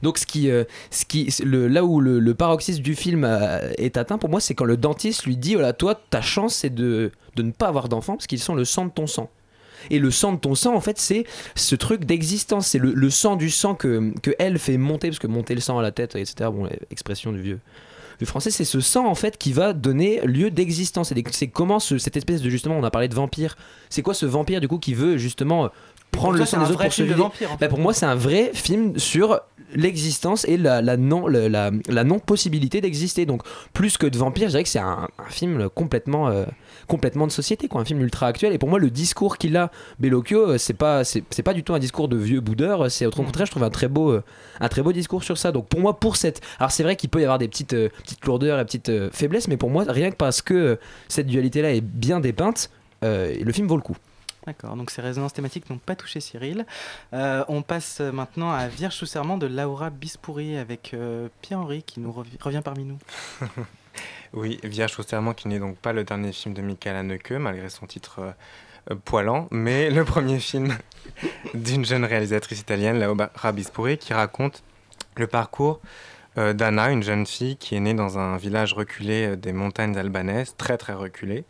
[0.02, 3.70] Donc ce qui, euh, ce qui, le, là où le, le paroxysme du film euh,
[3.78, 6.70] est atteint pour moi, c'est quand le dentiste lui dit voilà toi ta chance c'est
[6.74, 9.30] de, de ne pas avoir d'enfants parce qu'ils sont le sang de ton sang.
[9.88, 12.66] Et le sang de ton sang, en fait, c'est ce truc d'existence.
[12.66, 15.62] C'est le, le sang du sang que, que elle fait monter, parce que monter le
[15.62, 16.50] sang à la tête, etc.
[16.52, 17.60] Bon, expression du vieux,
[18.18, 21.12] du français, c'est ce sang, en fait, qui va donner lieu d'existence.
[21.12, 23.56] Et c'est comment ce- cette espèce de, justement, on a parlé de vampire.
[23.88, 25.70] C'est quoi ce vampire, du coup, qui veut, justement,
[26.10, 28.14] prendre le sang des autres pour se vider vampire, en Bah, Pour moi, c'est un
[28.14, 29.40] vrai film sur
[29.74, 33.26] l'existence et la, non la, non possibilité d'exister.
[33.26, 33.42] Donc
[33.72, 36.44] plus que de vampire je dirais que c'est un, film complètement euh,
[36.88, 37.80] complètement de société quoi.
[37.80, 38.52] Un film ultra actuel.
[38.52, 41.74] Et pour moi le discours qu'il a Bellocchio euh, c'est pas c'est pas du tout
[41.74, 44.22] un discours de vieux boudeur c'est au contraire je trouve un très beau euh,
[44.60, 45.52] un très beau discours sur ça.
[45.52, 48.24] Donc pour moi pour cette alors c'est vrai qu'il peut y avoir des petites petites
[48.24, 51.80] lourdeurs et petites faiblesses mais pour moi rien que parce que cette dualité là est
[51.80, 52.70] bien dépeinte
[53.02, 53.96] le film vaut le coup
[54.46, 56.64] D'accord, donc ces résonances thématiques n'ont pas touché Cyril.
[57.12, 62.00] Euh, on passe maintenant à Vierge sous serment de Laura Bispouri avec euh, Pierre-Henri qui
[62.00, 62.98] nous revi- revient parmi nous.
[64.32, 67.68] Oui, Vierge au serment qui n'est donc pas le dernier film de Michael Haneke, malgré
[67.68, 68.20] son titre
[68.90, 70.78] euh, poilant, mais le premier film
[71.52, 74.62] d'une jeune réalisatrice italienne, Laura Bispouri, qui raconte
[75.16, 75.80] le parcours
[76.36, 80.78] d'Anna, une jeune fille qui est née dans un village reculé des montagnes albanaises, très
[80.78, 81.44] très reculé,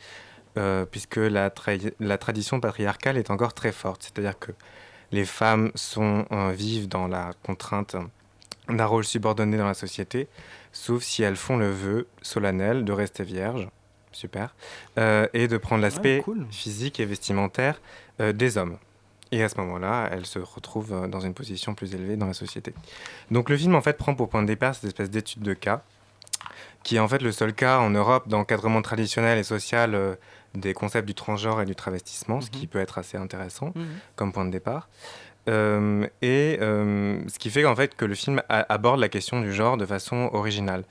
[0.56, 4.52] euh, puisque la, tra- la tradition patriarcale est encore très forte, c'est-à-dire que
[5.12, 7.96] les femmes sont, euh, vivent dans la contrainte
[8.68, 10.28] d'un rôle subordonné dans la société,
[10.72, 13.68] sauf si elles font le vœu solennel de rester vierges,
[14.12, 14.54] super,
[14.98, 16.46] euh, et de prendre l'aspect cool.
[16.50, 17.80] physique et vestimentaire
[18.18, 18.78] des hommes.
[19.32, 22.34] Et à ce moment-là, elles se retrouvent euh, dans une position plus élevée dans la
[22.34, 22.74] société.
[23.30, 25.82] Donc le film, en fait, prend pour point de départ cette espèce d'étude de cas,
[26.82, 30.16] qui est en fait le seul cas en Europe d'encadrement traditionnel et social euh,
[30.54, 33.86] des concepts du transgenre et du travestissement, ce qui peut être assez intéressant Mhm.
[34.16, 34.88] comme point de départ.
[35.48, 39.52] Euh, et euh, ce qui fait en fait que le film aborde la question du
[39.52, 40.84] genre de façon originale.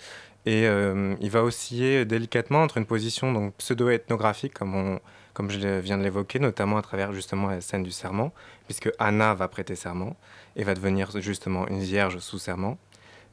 [0.45, 4.99] Et euh, il va osciller délicatement entre une position donc pseudo-ethnographique, comme, on,
[5.33, 8.31] comme je viens de l'évoquer, notamment à travers justement la scène du serment,
[8.65, 10.15] puisque Anna va prêter serment
[10.55, 12.77] et va devenir justement une vierge sous serment.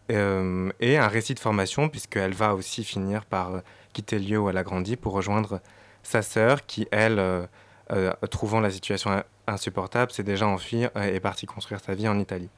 [0.08, 3.62] Et un récit de formation, puisqu'elle va aussi finir par
[3.92, 5.60] quitter le lieu où elle a grandi pour rejoindre
[6.06, 7.46] sa sœur, qui, elle, euh,
[7.92, 12.08] euh, trouvant la situation in- insupportable, s'est déjà enfuie et est partie construire sa vie
[12.08, 12.48] en Italie.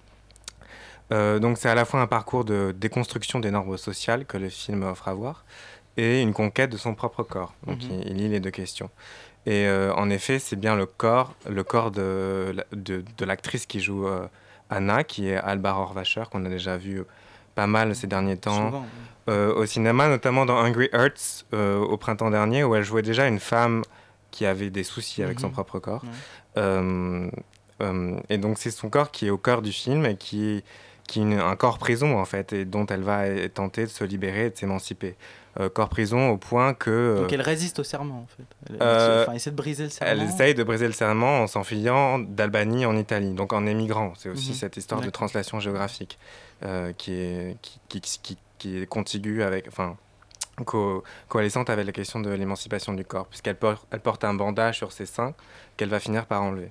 [1.12, 4.48] Euh, donc c'est à la fois un parcours de déconstruction des normes sociales que le
[4.50, 5.44] film offre à voir
[5.96, 7.54] et une conquête de son propre corps.
[7.66, 7.90] Donc Mhm.
[8.04, 8.90] il, il lie les deux questions.
[9.46, 13.80] Et euh, en effet, c'est bien le corps, le corps de, de, de l'actrice qui
[13.80, 14.06] joue
[14.68, 17.02] Anna, qui est Alba Rohrwacher, qu'on a déjà vu
[17.54, 18.86] pas mal ces derniers temps Souvent,
[19.28, 23.28] euh, au cinéma, notamment dans Hungry Hearts euh, au printemps dernier, où elle jouait déjà
[23.28, 23.82] une femme
[24.30, 25.52] qui avait des soucis avec son Mhm.
[25.52, 26.02] propre corps.
[26.56, 27.28] Euh,
[28.28, 30.64] et donc c'est son corps qui est au cœur du film et qui,
[31.06, 34.04] qui est une- un corps prison en fait, et dont elle va tenter de se
[34.04, 35.14] libérer et de s'émanciper.
[35.60, 36.90] Euh, corps prison au point que...
[36.90, 38.44] euh, Donc elle résiste au serment en fait.
[38.70, 40.12] Elle, euh, essaie de briser le serment.
[40.12, 44.12] elle essaye de briser le serment en s'enfuyant d'Albanie en Italie, donc en émigrant.
[44.16, 44.56] C'est aussi Mhm.
[44.56, 46.18] cette histoire de translation géographique
[46.96, 49.96] qui, est, qui, qui, qui- qui est contiguë avec, enfin,
[50.64, 54.78] co- coalescente avec la question de l'émancipation du corps, puisqu'elle porte, elle porte un bandage
[54.78, 55.34] sur ses seins
[55.76, 56.70] qu'elle va finir par enlever.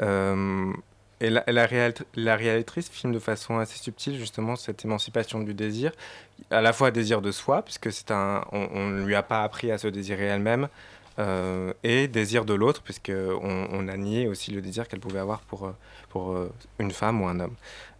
[0.00, 0.72] Euh,
[1.20, 5.92] et la, la, réal- la filme de façon assez subtile justement cette émancipation du désir,
[6.50, 9.70] à la fois désir de soi, puisque c'est un, on ne lui a pas appris
[9.70, 10.68] à se désirer elle-même,
[11.18, 15.40] euh, et désir de l'autre, puisqu'on on a nié aussi le désir qu'elle pouvait avoir
[15.40, 15.76] pour, euh,
[16.08, 16.34] pour
[16.78, 17.54] une femme ou un homme.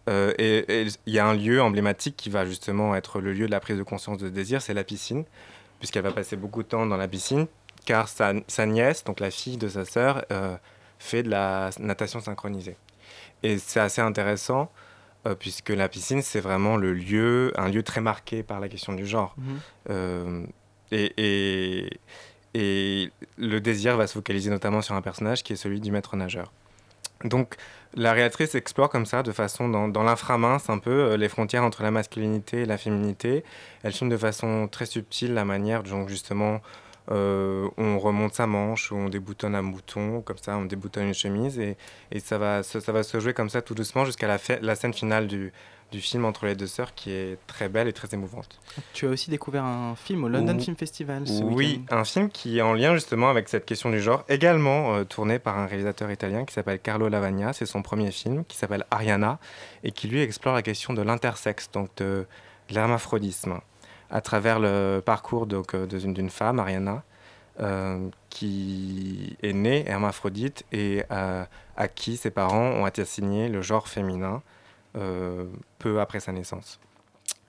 [0.09, 3.51] Euh, et il y a un lieu emblématique qui va justement être le lieu de
[3.51, 5.23] la prise de conscience de ce désir, c'est la piscine,
[5.79, 7.47] puisqu'elle va passer beaucoup de temps dans la piscine,
[7.85, 10.57] car sa, sa nièce, donc la fille de sa sœur, euh,
[10.99, 12.75] fait de la natation synchronisée.
[13.43, 14.71] Et c'est assez intéressant,
[15.25, 18.93] euh, puisque la piscine, c'est vraiment le lieu, un lieu très marqué par la question
[18.93, 19.35] du genre.
[19.89, 20.47] Mhm.
[20.91, 21.99] Et, et,
[22.53, 26.15] et le désir va se focaliser notamment sur un personnage qui est celui du maître
[26.15, 26.51] nageur.
[27.23, 27.55] Donc
[27.95, 31.63] la réalisatrice explore comme ça, de façon dans, dans l'inframince un peu, euh, les frontières
[31.63, 33.43] entre la masculinité et la féminité.
[33.83, 36.61] Elle filme de façon très subtile la manière dont justement
[37.11, 41.13] euh, on remonte sa manche, ou on déboutonne un bouton, comme ça on déboutonne une
[41.13, 41.77] chemise, et,
[42.11, 44.93] et ça, va, ça va se jouer comme ça tout doucement jusqu'à la, la scène
[44.93, 45.51] finale du,
[45.93, 48.59] du film entre les deux sœurs qui est très belle et très émouvante.
[48.93, 52.57] Tu as aussi découvert un film au London Film Festival ce Oui, un film qui
[52.57, 56.11] est en lien justement avec cette question du genre, également euh, tourné par un réalisateur
[56.11, 57.53] italien qui s'appelle Carlo Lavagna.
[57.53, 59.39] C'est son premier film qui s'appelle Ariana
[59.83, 62.25] et qui lui explore la question de l'intersexe, donc de
[62.71, 63.59] l'hermaphrodisme,
[64.09, 67.03] à travers le parcours euh, d'une femme, Ariana,
[67.59, 71.45] euh, qui est née hermaphrodite et euh,
[71.77, 74.41] à qui ses parents ont assigné le genre féminin
[75.79, 76.79] peu après sa naissance.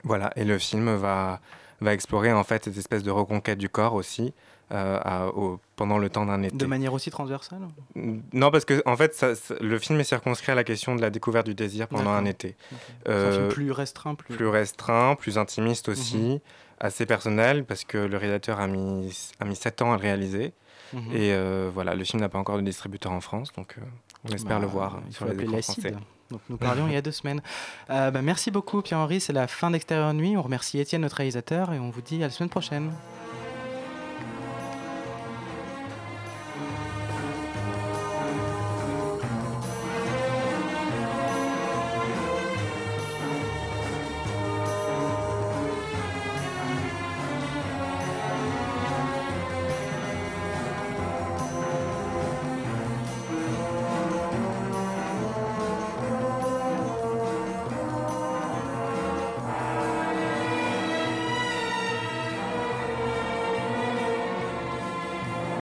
[0.03, 1.41] Voilà, et le film va,
[1.81, 4.35] va explorer en fait cette espèce de reconquête du corps aussi
[4.73, 6.57] euh, à- au- pendant le temps d'un été.
[6.57, 7.61] De manière aussi transversale?
[7.95, 11.03] Non, parce que en fait, ça- ça- le film est circonscrit à la question de
[11.03, 12.57] la découverte du désir pendant un été.
[13.07, 16.41] Un film plus restreint, plus- plus restreint, plus intimiste aussi, Mhm.
[16.81, 20.55] assez personnel, parce que le réalisateur a mis a mis sept ans à le réaliser.
[20.95, 21.13] Mhm.
[21.13, 23.83] Et euh, voilà, le film n'a pas encore de distributeur en France, donc euh,
[24.29, 25.99] on espère Bah, le voir Il sur faut les appeler écrans l'acide.
[26.31, 27.43] Donc nous parlions il y a deux semaines.
[27.91, 30.37] Euh, bah, merci beaucoup Pierre-Henri, c'est la fin d'Extérieur Nuit.
[30.37, 32.91] On remercie Étienne, notre réalisateur, et on vous dit à la semaine prochaine.